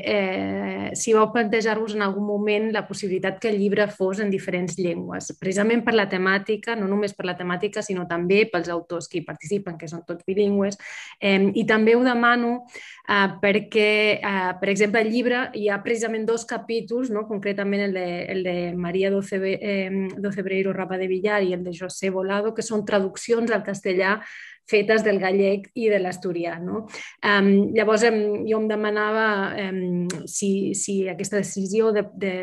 eh, 0.00 0.90
si 0.98 1.12
vau 1.16 1.28
plantejar-vos 1.34 1.96
en 1.96 2.06
algun 2.06 2.26
moment 2.26 2.70
la 2.72 2.86
possibilitat 2.88 3.40
que 3.42 3.50
el 3.50 3.58
llibre 3.60 3.88
fos 3.90 4.22
en 4.22 4.30
diferents 4.30 4.78
llengües, 4.78 5.32
precisament 5.40 5.84
per 5.84 5.96
la 5.96 6.08
temàtica, 6.08 6.76
no 6.78 6.88
només 6.90 7.14
per 7.16 7.26
la 7.28 7.36
temàtica, 7.38 7.82
sinó 7.82 8.06
també 8.08 8.44
pels 8.50 8.70
autors 8.72 9.08
que 9.10 9.20
hi 9.20 9.26
participen, 9.26 9.78
que 9.78 9.90
són 9.90 10.06
tots 10.06 10.24
bilingües, 10.26 10.78
Eh, 11.20 11.50
I 11.54 11.64
també 11.68 11.94
ho 11.96 12.02
demano 12.04 12.66
eh, 13.08 13.28
perquè, 13.42 14.20
eh, 14.20 14.52
per 14.60 14.70
exemple, 14.72 15.00
al 15.00 15.10
llibre 15.10 15.42
hi 15.58 15.68
ha 15.68 15.80
precisament 15.82 16.26
dos 16.26 16.44
capítols, 16.48 17.10
no? 17.10 17.26
concretament 17.28 17.86
el 17.88 17.98
de, 17.98 18.06
el 18.32 18.42
de 18.46 18.56
Maria 18.76 19.10
Docebreiro 19.10 20.70
eh, 20.70 20.76
Rapa 20.76 20.98
de 20.98 21.10
Villar 21.10 21.42
i 21.42 21.52
el 21.54 21.64
de 21.64 21.76
José 21.76 22.10
Volado, 22.10 22.54
que 22.54 22.62
són 22.62 22.86
traduccions 22.86 23.50
al 23.50 23.64
castellà 23.66 24.20
fetes 24.68 25.04
del 25.04 25.18
gallec 25.20 25.68
i 25.74 25.88
de 25.92 25.98
l'asturià. 26.00 26.56
No? 26.62 26.86
Um, 27.26 27.72
llavors, 27.76 28.04
um, 28.08 28.42
jo 28.48 28.60
em 28.60 28.68
demanava 28.70 29.26
um, 29.68 30.06
si, 30.30 30.72
si 30.78 31.02
aquesta 31.10 31.40
decisió 31.42 31.92
de, 31.94 32.04
de, 32.14 32.34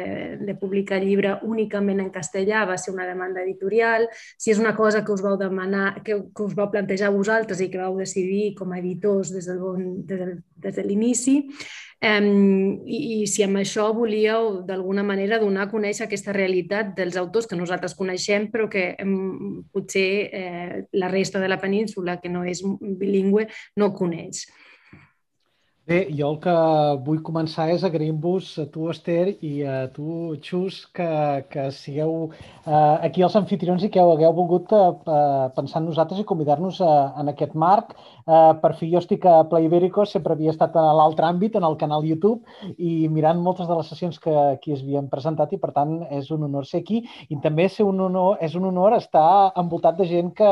de 0.43 0.55
publicar 0.59 1.01
llibre 1.03 1.37
únicament 1.47 2.03
en 2.03 2.11
castellà 2.13 2.65
va 2.69 2.77
ser 2.77 2.93
una 2.93 3.07
demanda 3.09 3.43
editorial, 3.45 4.07
si 4.37 4.53
és 4.53 4.61
una 4.61 4.75
cosa 4.77 5.03
que 5.05 5.13
us 5.15 5.23
vau 5.25 5.37
demanar, 5.39 6.01
que, 6.03 6.21
que 6.35 6.47
us 6.47 6.55
vau 6.57 6.69
plantejar 6.71 7.13
vosaltres 7.15 7.61
i 7.63 7.69
que 7.71 7.81
vau 7.81 7.97
decidir 7.99 8.53
com 8.57 8.73
a 8.73 8.79
editors 8.81 9.33
des, 9.35 9.49
del, 9.49 9.93
des, 10.09 10.39
des 10.59 10.75
de 10.75 10.85
l'inici, 10.85 11.39
I, 12.01 13.25
si 13.27 13.43
amb 13.43 13.59
això 13.59 13.89
volíeu 13.91 14.61
d'alguna 14.63 15.03
manera 15.03 15.39
donar 15.39 15.65
a 15.67 15.71
conèixer 15.71 16.05
aquesta 16.05 16.31
realitat 16.31 16.93
dels 16.95 17.17
autors 17.19 17.47
que 17.49 17.59
nosaltres 17.59 17.95
coneixem 17.99 18.47
però 18.53 18.69
que 18.71 18.93
potser 19.73 20.07
eh, 20.31 20.87
la 20.95 21.11
resta 21.11 21.43
de 21.43 21.51
la 21.51 21.59
península 21.59 22.19
que 22.23 22.31
no 22.31 22.45
és 22.47 22.63
bilingüe 22.79 23.49
no 23.75 23.91
coneix. 23.91 24.45
Bé, 25.89 26.03
jo 26.13 26.27
el 26.29 26.35
que 26.37 26.51
vull 27.01 27.21
començar 27.25 27.63
és 27.73 27.81
agraint-vos 27.87 28.49
a 28.61 28.65
tu, 28.69 28.83
Esther, 28.91 29.31
i 29.41 29.63
a 29.65 29.77
tu, 29.89 30.35
Xus, 30.45 30.83
que, 30.93 31.07
que 31.49 31.63
sigueu 31.73 32.27
eh, 32.29 32.97
aquí 33.07 33.25
els 33.25 33.37
anfitrions 33.39 33.81
i 33.81 33.89
que 33.89 34.03
hagueu 34.03 34.35
volgut 34.37 34.69
eh, 34.77 34.83
pensar 35.55 35.81
en 35.81 35.89
nosaltres 35.89 36.21
i 36.21 36.27
convidar-nos 36.29 36.83
en 36.85 37.33
aquest 37.33 37.57
marc 37.57 37.95
Eh, 38.29 38.53
per 38.61 38.75
fi 38.77 38.91
jo 38.91 38.99
estic 39.01 39.23
a 39.25 39.39
Play 39.49 39.65
Ibérico, 39.65 40.03
sempre 40.05 40.35
havia 40.35 40.51
estat 40.53 40.75
a 40.77 40.83
l'altre 40.93 41.25
àmbit, 41.25 41.55
en 41.57 41.65
el 41.65 41.77
canal 41.81 42.05
YouTube, 42.05 42.43
i 42.77 43.07
mirant 43.09 43.39
moltes 43.41 43.65
de 43.69 43.77
les 43.77 43.87
sessions 43.89 44.19
que 44.21 44.33
aquí 44.51 44.75
es 44.75 44.83
havien 44.83 45.07
presentat 45.09 45.55
i, 45.55 45.57
per 45.61 45.71
tant, 45.73 45.95
és 46.13 46.29
un 46.35 46.43
honor 46.45 46.67
ser 46.69 46.83
aquí. 46.83 47.01
I 47.33 47.39
també 47.41 47.65
ser 47.73 47.87
un 47.89 48.03
honor, 48.05 48.37
és 48.45 48.53
un 48.59 48.67
honor 48.69 48.93
estar 48.99 49.49
envoltat 49.57 49.97
de 49.97 50.05
gent 50.11 50.29
que, 50.37 50.51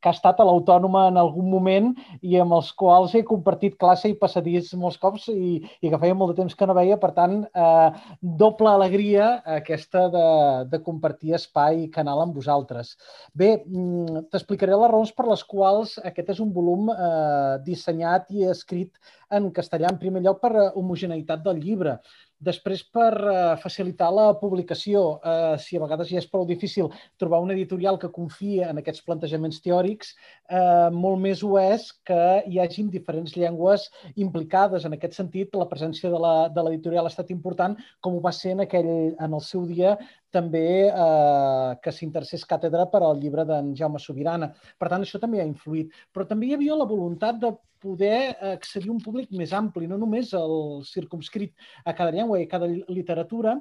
que 0.00 0.08
ha 0.08 0.14
estat 0.16 0.40
a 0.40 0.46
l'Autònoma 0.48 1.08
en 1.10 1.20
algun 1.20 1.50
moment 1.52 1.90
i 2.22 2.38
amb 2.40 2.56
els 2.56 2.70
quals 2.72 3.12
he 3.12 3.24
compartit 3.28 3.76
classe 3.76 4.08
i 4.08 4.16
passadís 4.16 4.72
molts 4.80 4.96
cops 5.02 5.28
i, 5.28 5.58
i 5.82 5.92
que 5.92 6.00
feia 6.00 6.16
molt 6.16 6.32
de 6.32 6.40
temps 6.40 6.56
que 6.56 6.70
no 6.70 6.78
veia. 6.78 6.96
Per 7.02 7.12
tant, 7.18 7.42
eh, 7.44 7.90
doble 8.22 8.72
alegria 8.72 9.28
aquesta 9.58 10.06
de, 10.14 10.26
de 10.72 10.82
compartir 10.86 11.36
espai 11.36 11.84
i 11.84 11.92
canal 11.92 12.24
amb 12.24 12.40
vosaltres. 12.40 12.96
Bé, 13.36 13.52
mm, 13.66 14.24
t'explicaré 14.32 14.72
les 14.72 14.94
raons 14.96 15.12
per 15.12 15.28
les 15.28 15.44
quals 15.44 15.98
aquest 16.08 16.32
és 16.32 16.40
un 16.40 16.56
volum 16.56 16.88
eh, 16.94 17.17
dissenyat 17.66 18.30
i 18.34 18.46
escrit 18.50 18.96
en 19.34 19.50
castellà, 19.52 19.90
en 19.92 20.00
primer 20.00 20.22
lloc 20.24 20.40
per 20.40 20.52
homogeneïtat 20.74 21.44
del 21.44 21.60
llibre. 21.60 21.98
Després, 22.38 22.84
per 22.94 23.10
uh, 23.18 23.56
facilitar 23.58 24.12
la 24.14 24.28
publicació, 24.38 25.00
uh, 25.18 25.56
si 25.58 25.74
a 25.74 25.80
vegades 25.82 26.06
ja 26.12 26.20
és 26.20 26.28
prou 26.30 26.44
difícil 26.46 26.86
trobar 27.18 27.40
una 27.42 27.56
editorial 27.56 27.98
que 27.98 28.12
confia 28.14 28.68
en 28.70 28.78
aquests 28.78 29.02
plantejaments 29.08 29.58
teòrics, 29.64 30.12
uh, 30.46 30.86
molt 30.94 31.18
més 31.24 31.42
ho 31.42 31.56
és 31.58 31.88
que 32.06 32.20
hi 32.46 32.60
hagin 32.62 32.92
diferents 32.94 33.34
llengües 33.34 33.88
implicades. 34.14 34.86
En 34.86 34.94
aquest 34.94 35.18
sentit, 35.18 35.58
la 35.58 35.66
presència 35.66 36.12
de 36.14 36.62
l'editorial 36.62 37.10
ha 37.10 37.12
estat 37.12 37.34
important, 37.34 37.74
com 38.00 38.14
ho 38.14 38.22
va 38.22 38.32
ser 38.32 38.54
en, 38.54 38.62
aquell, 38.68 38.92
en 39.18 39.34
el 39.34 39.42
seu 39.42 39.66
dia 39.66 39.96
també 40.34 40.88
eh, 40.88 41.70
que 41.82 41.92
s'interessés 41.94 42.44
càtedra 42.48 42.86
per 42.92 43.00
al 43.04 43.20
llibre 43.20 43.44
d'en 43.48 43.72
Jaume 43.78 44.00
Sobirana. 44.02 44.50
Per 44.78 44.90
tant, 44.92 45.04
això 45.04 45.20
també 45.22 45.40
ha 45.40 45.48
influït. 45.48 45.94
Però 46.12 46.26
també 46.28 46.48
hi 46.48 46.54
havia 46.58 46.76
la 46.76 46.88
voluntat 46.88 47.40
de 47.40 47.54
poder 47.80 48.34
accedir 48.52 48.90
a 48.90 48.96
un 48.96 49.02
públic 49.02 49.32
més 49.38 49.52
ampli, 49.54 49.86
no 49.86 49.98
només 49.98 50.32
el 50.34 50.84
circumscrit 50.86 51.54
a 51.84 51.94
cada 51.94 52.14
llengua 52.14 52.40
i 52.40 52.46
a 52.46 52.50
cada 52.50 52.68
literatura, 52.68 53.56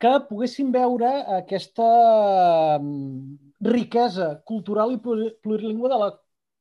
que 0.00 0.12
poguessin 0.28 0.70
veure 0.72 1.10
aquesta 1.38 1.86
mm, 2.80 3.54
riquesa 3.68 4.30
cultural 4.48 4.94
i 4.94 5.00
plurilingüe 5.02 5.90
de 5.92 5.98
la 6.00 6.10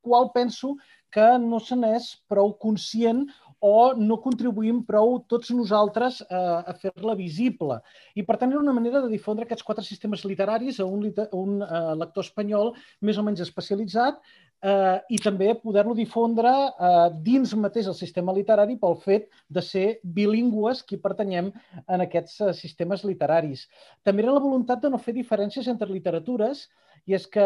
qual 0.04 0.32
penso 0.36 0.76
que 1.14 1.26
no 1.40 1.60
se 1.64 1.78
n'és 1.80 2.10
prou 2.28 2.56
conscient 2.60 3.24
o 3.64 3.94
no 3.96 4.20
contribuïm 4.20 4.82
prou 4.84 5.22
tots 5.32 5.54
nosaltres 5.56 6.20
a, 6.28 6.42
a 6.68 6.74
fer-la 6.82 7.16
visible. 7.16 7.78
I, 8.20 8.26
per 8.28 8.36
tant, 8.42 8.52
era 8.52 8.60
una 8.60 8.76
manera 8.76 9.00
de 9.06 9.12
difondre 9.12 9.48
aquests 9.48 9.64
quatre 9.64 9.86
sistemes 9.88 10.26
literaris 10.28 10.82
a 10.84 10.88
un, 10.88 11.06
a 11.08 11.30
un 11.40 11.62
uh, 11.64 11.94
lector 12.02 12.28
espanyol 12.28 12.74
més 13.08 13.20
o 13.20 13.24
menys 13.24 13.46
especialitzat 13.46 14.20
eh, 14.64 14.98
i 15.16 15.20
també 15.22 15.52
poder-lo 15.60 15.96
difondre 15.98 16.52
eh, 16.52 17.08
dins 17.26 17.54
mateix 17.60 17.90
el 17.92 17.98
sistema 17.98 18.36
literari 18.36 18.78
pel 18.80 18.96
fet 19.04 19.28
de 19.50 19.64
ser 19.66 19.88
bilingües 20.04 20.84
qui 20.88 21.02
pertanyem 21.02 21.52
en 21.84 22.06
aquests 22.06 22.40
uh, 22.42 22.54
sistemes 22.56 23.04
literaris. 23.04 23.68
També 24.08 24.24
era 24.24 24.36
la 24.36 24.44
voluntat 24.44 24.82
de 24.84 24.92
no 24.94 25.02
fer 25.02 25.16
diferències 25.18 25.68
entre 25.72 25.92
literatures 25.92 26.68
i 27.10 27.16
és 27.18 27.26
que 27.28 27.44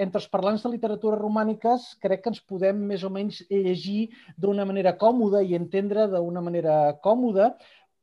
entre 0.00 0.20
els 0.20 0.28
parlants 0.32 0.62
de 0.64 0.70
literatura 0.72 1.18
romàniques 1.20 1.90
crec 2.00 2.22
que 2.24 2.32
ens 2.32 2.40
podem 2.40 2.78
més 2.88 3.04
o 3.04 3.10
menys 3.12 3.42
llegir 3.50 4.08
d'una 4.40 4.64
manera 4.64 4.94
còmoda 4.96 5.42
i 5.44 5.52
entendre 5.58 6.06
d'una 6.08 6.40
manera 6.44 6.78
còmoda, 7.04 7.52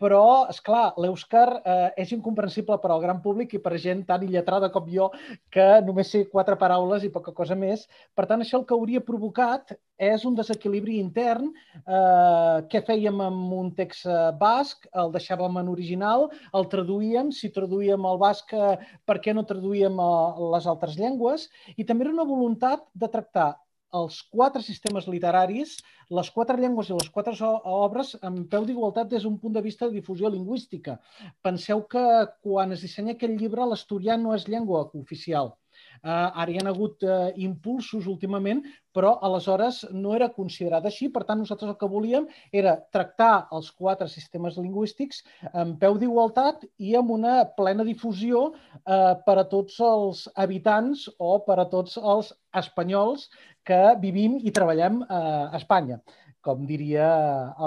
però, 0.02 0.48
és 0.50 0.60
clar, 0.66 0.92
l'Èuscar 1.02 1.48
eh, 1.62 1.90
és 2.04 2.12
incomprensible 2.16 2.78
per 2.82 2.92
al 2.94 3.04
gran 3.04 3.22
públic 3.22 3.54
i 3.54 3.62
per 3.62 3.78
gent 3.82 4.02
tan 4.08 4.26
illetrada 4.26 4.72
com 4.74 4.90
jo 4.90 5.12
que 5.54 5.68
només 5.86 6.10
sé 6.14 6.24
quatre 6.32 6.58
paraules 6.58 7.06
i 7.06 7.14
poca 7.14 7.34
cosa 7.38 7.58
més. 7.58 7.86
Per 8.18 8.26
tant, 8.30 8.42
això 8.42 8.60
el 8.60 8.66
que 8.66 8.78
hauria 8.78 9.04
provocat 9.06 9.76
és 10.02 10.26
un 10.26 10.36
desequilibri 10.38 10.98
intern 10.98 11.52
eh, 11.52 12.58
que 12.72 12.82
fèiem 12.88 13.22
amb 13.28 13.56
un 13.60 13.72
text 13.78 14.10
eh, 14.10 14.20
basc, 14.42 14.90
el 14.98 15.14
deixàvem 15.14 15.62
en 15.62 15.70
original, 15.70 16.30
el 16.58 16.70
traduïem, 16.72 17.30
si 17.36 17.54
traduïem 17.54 18.08
el 18.10 18.22
basc, 18.22 18.56
eh, 18.58 18.78
per 19.06 19.20
què 19.22 19.36
no 19.38 19.46
traduïem 19.46 20.02
a 20.02 20.14
les 20.56 20.70
altres 20.72 20.98
llengües? 20.98 21.50
I 21.78 21.86
també 21.86 22.08
era 22.08 22.18
una 22.18 22.30
voluntat 22.32 22.88
de 22.98 23.12
tractar 23.14 23.52
els 24.00 24.18
quatre 24.32 24.62
sistemes 24.64 25.08
literaris, 25.14 25.78
les 26.18 26.30
quatre 26.36 26.58
llengües 26.60 26.90
i 26.90 26.98
les 26.98 27.10
quatre 27.16 27.34
obres 27.76 28.14
en 28.30 28.44
peu 28.54 28.66
d'igualtat 28.68 29.10
des 29.12 29.24
d'un 29.24 29.38
punt 29.40 29.54
de 29.58 29.64
vista 29.68 29.88
de 29.88 30.00
difusió 30.00 30.30
lingüística. 30.30 31.00
Penseu 31.44 31.84
que 31.94 32.06
quan 32.44 32.72
es 32.72 32.86
dissenya 32.88 33.18
aquest 33.18 33.36
llibre 33.42 33.68
l'asturià 33.68 34.18
no 34.18 34.36
és 34.36 34.48
llengua 34.48 34.86
oficial. 35.04 35.56
Uh, 36.02 36.32
ara 36.42 36.50
hi 36.50 36.58
ha 36.58 36.64
hagut 36.70 37.04
uh, 37.06 37.30
impulsos 37.38 38.08
últimament, 38.10 38.64
però 38.96 39.12
aleshores 39.28 39.84
no 39.94 40.16
era 40.18 40.32
considerat 40.34 40.86
així. 40.90 41.10
Per 41.14 41.22
tant, 41.28 41.38
nosaltres 41.44 41.70
el 41.70 41.78
que 41.78 41.90
volíem 41.92 42.26
era 42.62 42.74
tractar 42.96 43.48
els 43.58 43.70
quatre 43.72 44.08
sistemes 44.10 44.58
lingüístics 44.58 45.22
en 45.54 45.76
peu 45.84 46.00
d'igualtat 46.02 46.66
i 46.82 46.96
amb 46.98 47.14
una 47.18 47.36
plena 47.58 47.86
difusió 47.88 48.48
uh, 48.50 49.14
per 49.28 49.38
a 49.38 49.48
tots 49.54 49.78
els 49.92 50.26
habitants 50.36 51.06
o 51.20 51.38
per 51.46 51.60
a 51.62 51.68
tots 51.70 52.00
els 52.02 52.34
espanyols 52.64 53.30
que 53.66 53.82
vivim 54.02 54.40
i 54.42 54.54
treballem 54.54 55.04
a 55.06 55.22
Espanya, 55.60 56.02
com 56.42 56.66
diria 56.66 57.12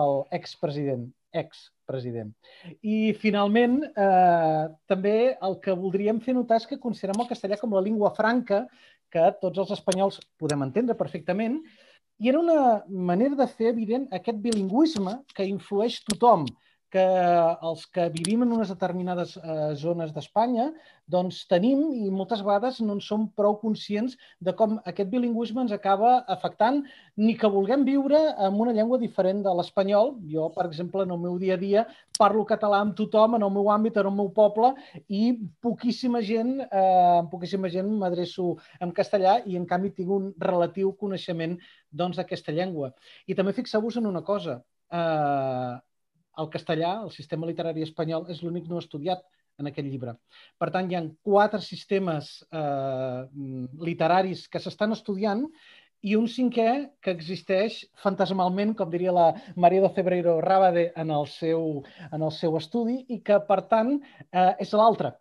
el 0.03 0.25
expresident, 0.41 1.07
expresident. 1.85 2.33
I 2.83 3.13
finalment, 3.21 3.83
eh, 3.85 4.69
també 4.89 5.37
el 5.41 5.59
que 5.61 5.77
voldríem 5.77 6.21
fer 6.21 6.35
notar 6.35 6.57
és 6.57 6.67
que 6.67 6.81
considerem 6.81 7.21
el 7.21 7.29
castellà 7.29 7.61
com 7.61 7.73
la 7.73 7.83
llengua 7.85 8.15
franca 8.17 8.67
que 9.11 9.31
tots 9.41 9.59
els 9.59 9.71
espanyols 9.71 10.21
podem 10.41 10.63
entendre 10.63 10.97
perfectament 10.97 11.61
i 12.19 12.29
era 12.29 12.41
una 12.41 12.85
manera 12.89 13.35
de 13.37 13.47
fer 13.47 13.69
evident 13.73 14.07
aquest 14.15 14.39
bilingüisme 14.39 15.21
que 15.35 15.47
influeix 15.47 16.01
tothom, 16.07 16.47
que 16.95 17.05
els 17.69 17.85
que 17.91 18.07
vivim 18.15 18.45
en 18.45 18.53
unes 18.55 18.71
determinades 18.71 19.35
eh, 19.41 19.73
zones 19.81 20.13
d'Espanya 20.15 20.69
doncs 21.11 21.41
tenim 21.51 21.81
i 21.93 22.11
moltes 22.15 22.43
vegades 22.47 22.79
no 22.81 22.95
en 22.97 23.01
som 23.05 23.25
prou 23.37 23.57
conscients 23.61 24.15
de 24.41 24.55
com 24.57 24.77
aquest 24.91 25.11
bilingüisme 25.13 25.65
ens 25.65 25.75
acaba 25.75 26.13
afectant 26.35 26.79
ni 27.21 27.35
que 27.41 27.51
vulguem 27.51 27.83
viure 27.89 28.21
en 28.47 28.61
una 28.63 28.73
llengua 28.77 28.99
diferent 29.03 29.43
de 29.45 29.55
l'espanyol. 29.59 30.15
Jo, 30.31 30.47
per 30.55 30.67
exemple, 30.69 31.03
en 31.03 31.15
el 31.17 31.21
meu 31.25 31.35
dia 31.43 31.59
a 31.59 31.61
dia 31.61 31.85
parlo 32.19 32.45
català 32.47 32.79
amb 32.85 32.95
tothom 33.01 33.35
en 33.37 33.47
el 33.47 33.53
meu 33.57 33.71
àmbit, 33.75 33.99
en 33.99 34.11
el 34.11 34.15
meu 34.15 34.31
poble 34.37 34.71
i 35.09 35.33
poquíssima 35.67 36.23
gent, 36.23 36.61
eh, 36.65 37.23
poquíssima 37.33 37.73
gent 37.75 37.91
m'adreço 37.99 38.53
en 38.81 38.95
castellà 38.95 39.41
i 39.51 39.59
en 39.59 39.67
canvi 39.67 39.91
tinc 39.99 40.15
un 40.15 40.31
relatiu 40.39 40.95
coneixement 41.01 41.59
doncs, 41.91 42.23
d'aquesta 42.23 42.53
doncs, 42.53 42.61
llengua. 42.61 42.93
I 43.27 43.35
també 43.35 43.53
fixeu-vos 43.53 43.99
en 43.99 44.07
una 44.07 44.23
cosa, 44.23 44.63
eh, 44.95 45.75
el 46.39 46.51
castellà, 46.53 46.99
el 47.05 47.13
sistema 47.15 47.47
literari 47.49 47.85
espanyol, 47.87 48.29
és 48.33 48.43
l'únic 48.43 48.69
no 48.71 48.81
estudiat 48.83 49.25
en 49.61 49.71
aquest 49.71 49.87
llibre. 49.87 50.17
Per 50.59 50.69
tant, 50.75 50.91
hi 50.91 50.99
ha 50.99 51.05
quatre 51.27 51.61
sistemes 51.63 52.35
eh, 52.51 53.23
literaris 53.89 54.49
que 54.51 54.63
s'estan 54.63 54.97
estudiant 54.97 55.47
i 56.05 56.17
un 56.19 56.27
cinquè 56.29 56.69
que 57.01 57.15
existeix 57.15 57.79
fantasmalment, 58.03 58.75
com 58.77 58.91
diria 58.93 59.15
la 59.15 59.29
Maria 59.57 59.87
de 59.87 59.93
Cebreiro 59.97 60.37
Rábade 60.45 60.91
en 61.01 61.13
el 61.15 61.29
seu, 61.33 61.81
en 62.11 62.21
el 62.21 62.33
seu 62.35 62.59
estudi, 62.61 62.99
i 63.09 63.23
que, 63.25 63.39
per 63.49 63.63
tant, 63.71 63.97
eh, 64.27 64.53
és 64.61 64.75
l'altre. 64.77 65.15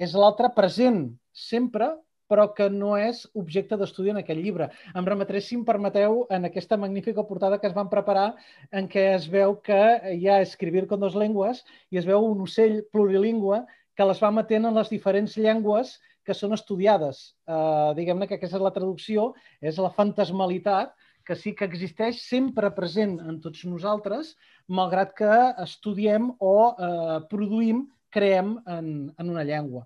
És 0.00 0.16
l'altre 0.16 0.52
present 0.56 1.06
sempre, 1.32 1.94
però 2.30 2.46
que 2.54 2.68
no 2.70 2.94
és 2.98 3.24
objecte 3.34 3.78
d'estudi 3.80 4.12
en 4.14 4.20
aquest 4.22 4.38
llibre. 4.40 4.70
Em 4.94 5.08
remetré, 5.08 5.42
si 5.42 5.58
em 5.58 5.64
permeteu, 5.66 6.22
en 6.30 6.46
aquesta 6.46 6.78
magnífica 6.78 7.26
portada 7.26 7.58
que 7.58 7.66
es 7.70 7.76
van 7.76 7.90
preparar 7.90 8.28
en 8.70 8.86
què 8.90 9.08
es 9.16 9.26
veu 9.32 9.56
que 9.66 9.80
hi 10.14 10.28
ha 10.30 10.40
escribir 10.44 10.86
con 10.86 11.02
dos 11.02 11.18
llengües 11.18 11.64
i 11.90 11.98
es 11.98 12.06
veu 12.06 12.24
un 12.30 12.46
ocell 12.46 12.80
plurilingüe 12.94 13.64
que 13.98 14.06
les 14.06 14.22
va 14.22 14.30
matent 14.32 14.70
en 14.70 14.78
les 14.78 14.88
diferents 14.88 15.36
llengües 15.36 15.98
que 16.24 16.36
són 16.36 16.54
estudiades. 16.54 17.34
Uh, 17.48 17.92
Diguem-ne 17.98 18.28
que 18.28 18.38
aquesta 18.38 18.60
és 18.60 18.64
la 18.64 18.74
traducció, 18.74 19.32
és 19.60 19.80
la 19.82 19.90
fantasmalitat 19.96 20.94
que 21.26 21.36
sí 21.36 21.52
que 21.54 21.66
existeix 21.68 22.22
sempre 22.24 22.70
present 22.76 23.18
en 23.22 23.40
tots 23.44 23.64
nosaltres, 23.68 24.34
malgrat 24.66 25.12
que 25.18 25.34
estudiem 25.62 26.30
o 26.40 26.54
eh, 26.72 27.18
produïm, 27.30 27.84
creem 28.10 28.56
en, 28.66 28.88
en 29.14 29.30
una 29.30 29.44
llengua. 29.46 29.84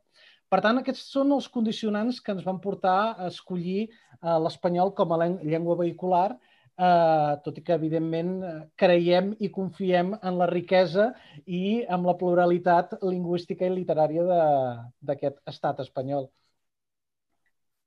Per 0.54 0.60
tant, 0.62 0.76
aquests 0.78 1.08
són 1.10 1.32
els 1.34 1.46
condicionants 1.50 2.20
que 2.22 2.30
ens 2.30 2.44
van 2.46 2.60
portar 2.62 2.98
a 3.18 3.26
escollir 3.26 3.80
eh, 3.88 4.34
l'espanyol 4.44 4.92
com 4.94 5.14
a 5.14 5.16
llengua 5.26 5.74
vehicular, 5.80 6.28
eh, 6.78 7.32
tot 7.46 7.58
i 7.58 7.64
que, 7.66 7.74
evidentment, 7.74 8.30
creiem 8.78 9.32
i 9.42 9.50
confiem 9.56 10.14
en 10.20 10.38
la 10.38 10.46
riquesa 10.52 11.08
i 11.58 11.64
en 11.96 12.06
la 12.06 12.14
pluralitat 12.22 12.94
lingüística 13.02 13.66
i 13.66 13.74
literària 13.80 14.38
d'aquest 15.10 15.42
estat 15.56 15.82
espanyol. 15.88 16.30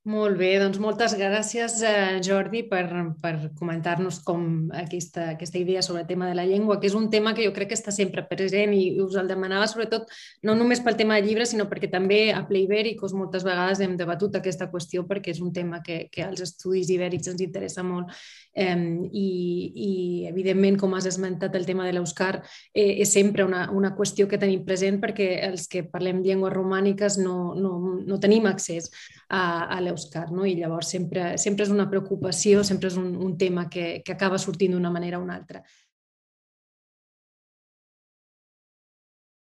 Molt 0.07 0.37
bé, 0.39 0.53
doncs 0.55 0.77
moltes 0.79 1.11
gràcies, 1.19 1.81
eh, 1.83 2.19
Jordi, 2.23 2.61
per, 2.63 2.85
per 3.19 3.49
comentar-nos 3.59 4.21
com 4.23 4.69
aquesta, 4.71 5.33
aquesta 5.33 5.59
idea 5.59 5.81
sobre 5.83 6.05
el 6.05 6.07
tema 6.07 6.29
de 6.29 6.35
la 6.37 6.45
llengua, 6.47 6.77
que 6.79 6.87
és 6.87 6.93
un 6.95 7.09
tema 7.11 7.33
que 7.35 7.43
jo 7.43 7.51
crec 7.51 7.73
que 7.73 7.75
està 7.75 7.91
sempre 7.91 8.23
present 8.29 8.71
i 8.71 9.01
us 9.03 9.17
el 9.19 9.27
demanava 9.27 9.67
sobretot 9.67 10.07
no 10.47 10.55
només 10.55 10.79
pel 10.79 10.95
tema 10.95 11.17
de 11.17 11.25
llibres, 11.27 11.51
sinó 11.51 11.65
perquè 11.67 11.89
també 11.91 12.31
a 12.31 12.45
Ple 12.47 12.61
Ibèricos 12.63 13.11
moltes 13.19 13.43
vegades 13.43 13.81
hem 13.83 13.97
debatut 13.99 14.37
aquesta 14.39 14.69
qüestió 14.71 15.03
perquè 15.09 15.33
és 15.35 15.43
un 15.43 15.51
tema 15.51 15.81
que, 15.83 16.05
que 16.07 16.23
als 16.23 16.45
estudis 16.45 16.87
ibèrics 16.95 17.27
ens 17.33 17.43
interessa 17.43 17.83
molt. 17.83 18.15
Eh, 18.55 18.79
i, 19.11 19.27
i, 19.75 19.91
evidentment, 20.31 20.79
com 20.79 20.95
has 20.95 21.11
esmentat, 21.11 21.59
el 21.59 21.67
tema 21.67 21.83
de 21.83 21.91
l'Euskar 21.97 22.45
eh, 22.71 23.03
és 23.03 23.11
sempre 23.11 23.43
una, 23.43 23.67
una 23.75 23.91
qüestió 23.99 24.31
que 24.31 24.39
tenim 24.39 24.63
present 24.63 25.03
perquè 25.03 25.33
els 25.51 25.67
que 25.67 25.83
parlem 25.83 26.23
llengües 26.23 26.55
romàniques 26.55 27.19
no, 27.19 27.51
no, 27.59 27.99
no 28.07 28.23
tenim 28.23 28.47
accés 28.47 28.87
a, 29.29 29.67
a 29.75 29.79
l'Euskar, 29.81 30.29
no? 30.31 30.45
i 30.47 30.55
llavors 30.59 30.91
sempre, 30.93 31.33
sempre 31.41 31.65
és 31.67 31.73
una 31.73 31.87
preocupació, 31.91 32.63
sempre 32.63 32.91
és 32.91 32.97
un, 32.99 33.13
un 33.23 33.35
tema 33.37 33.67
que, 33.69 34.01
que 34.05 34.15
acaba 34.15 34.39
sortint 34.39 34.75
d'una 34.75 34.91
manera 34.93 35.19
o 35.19 35.25
una 35.25 35.35
altra. 35.35 35.63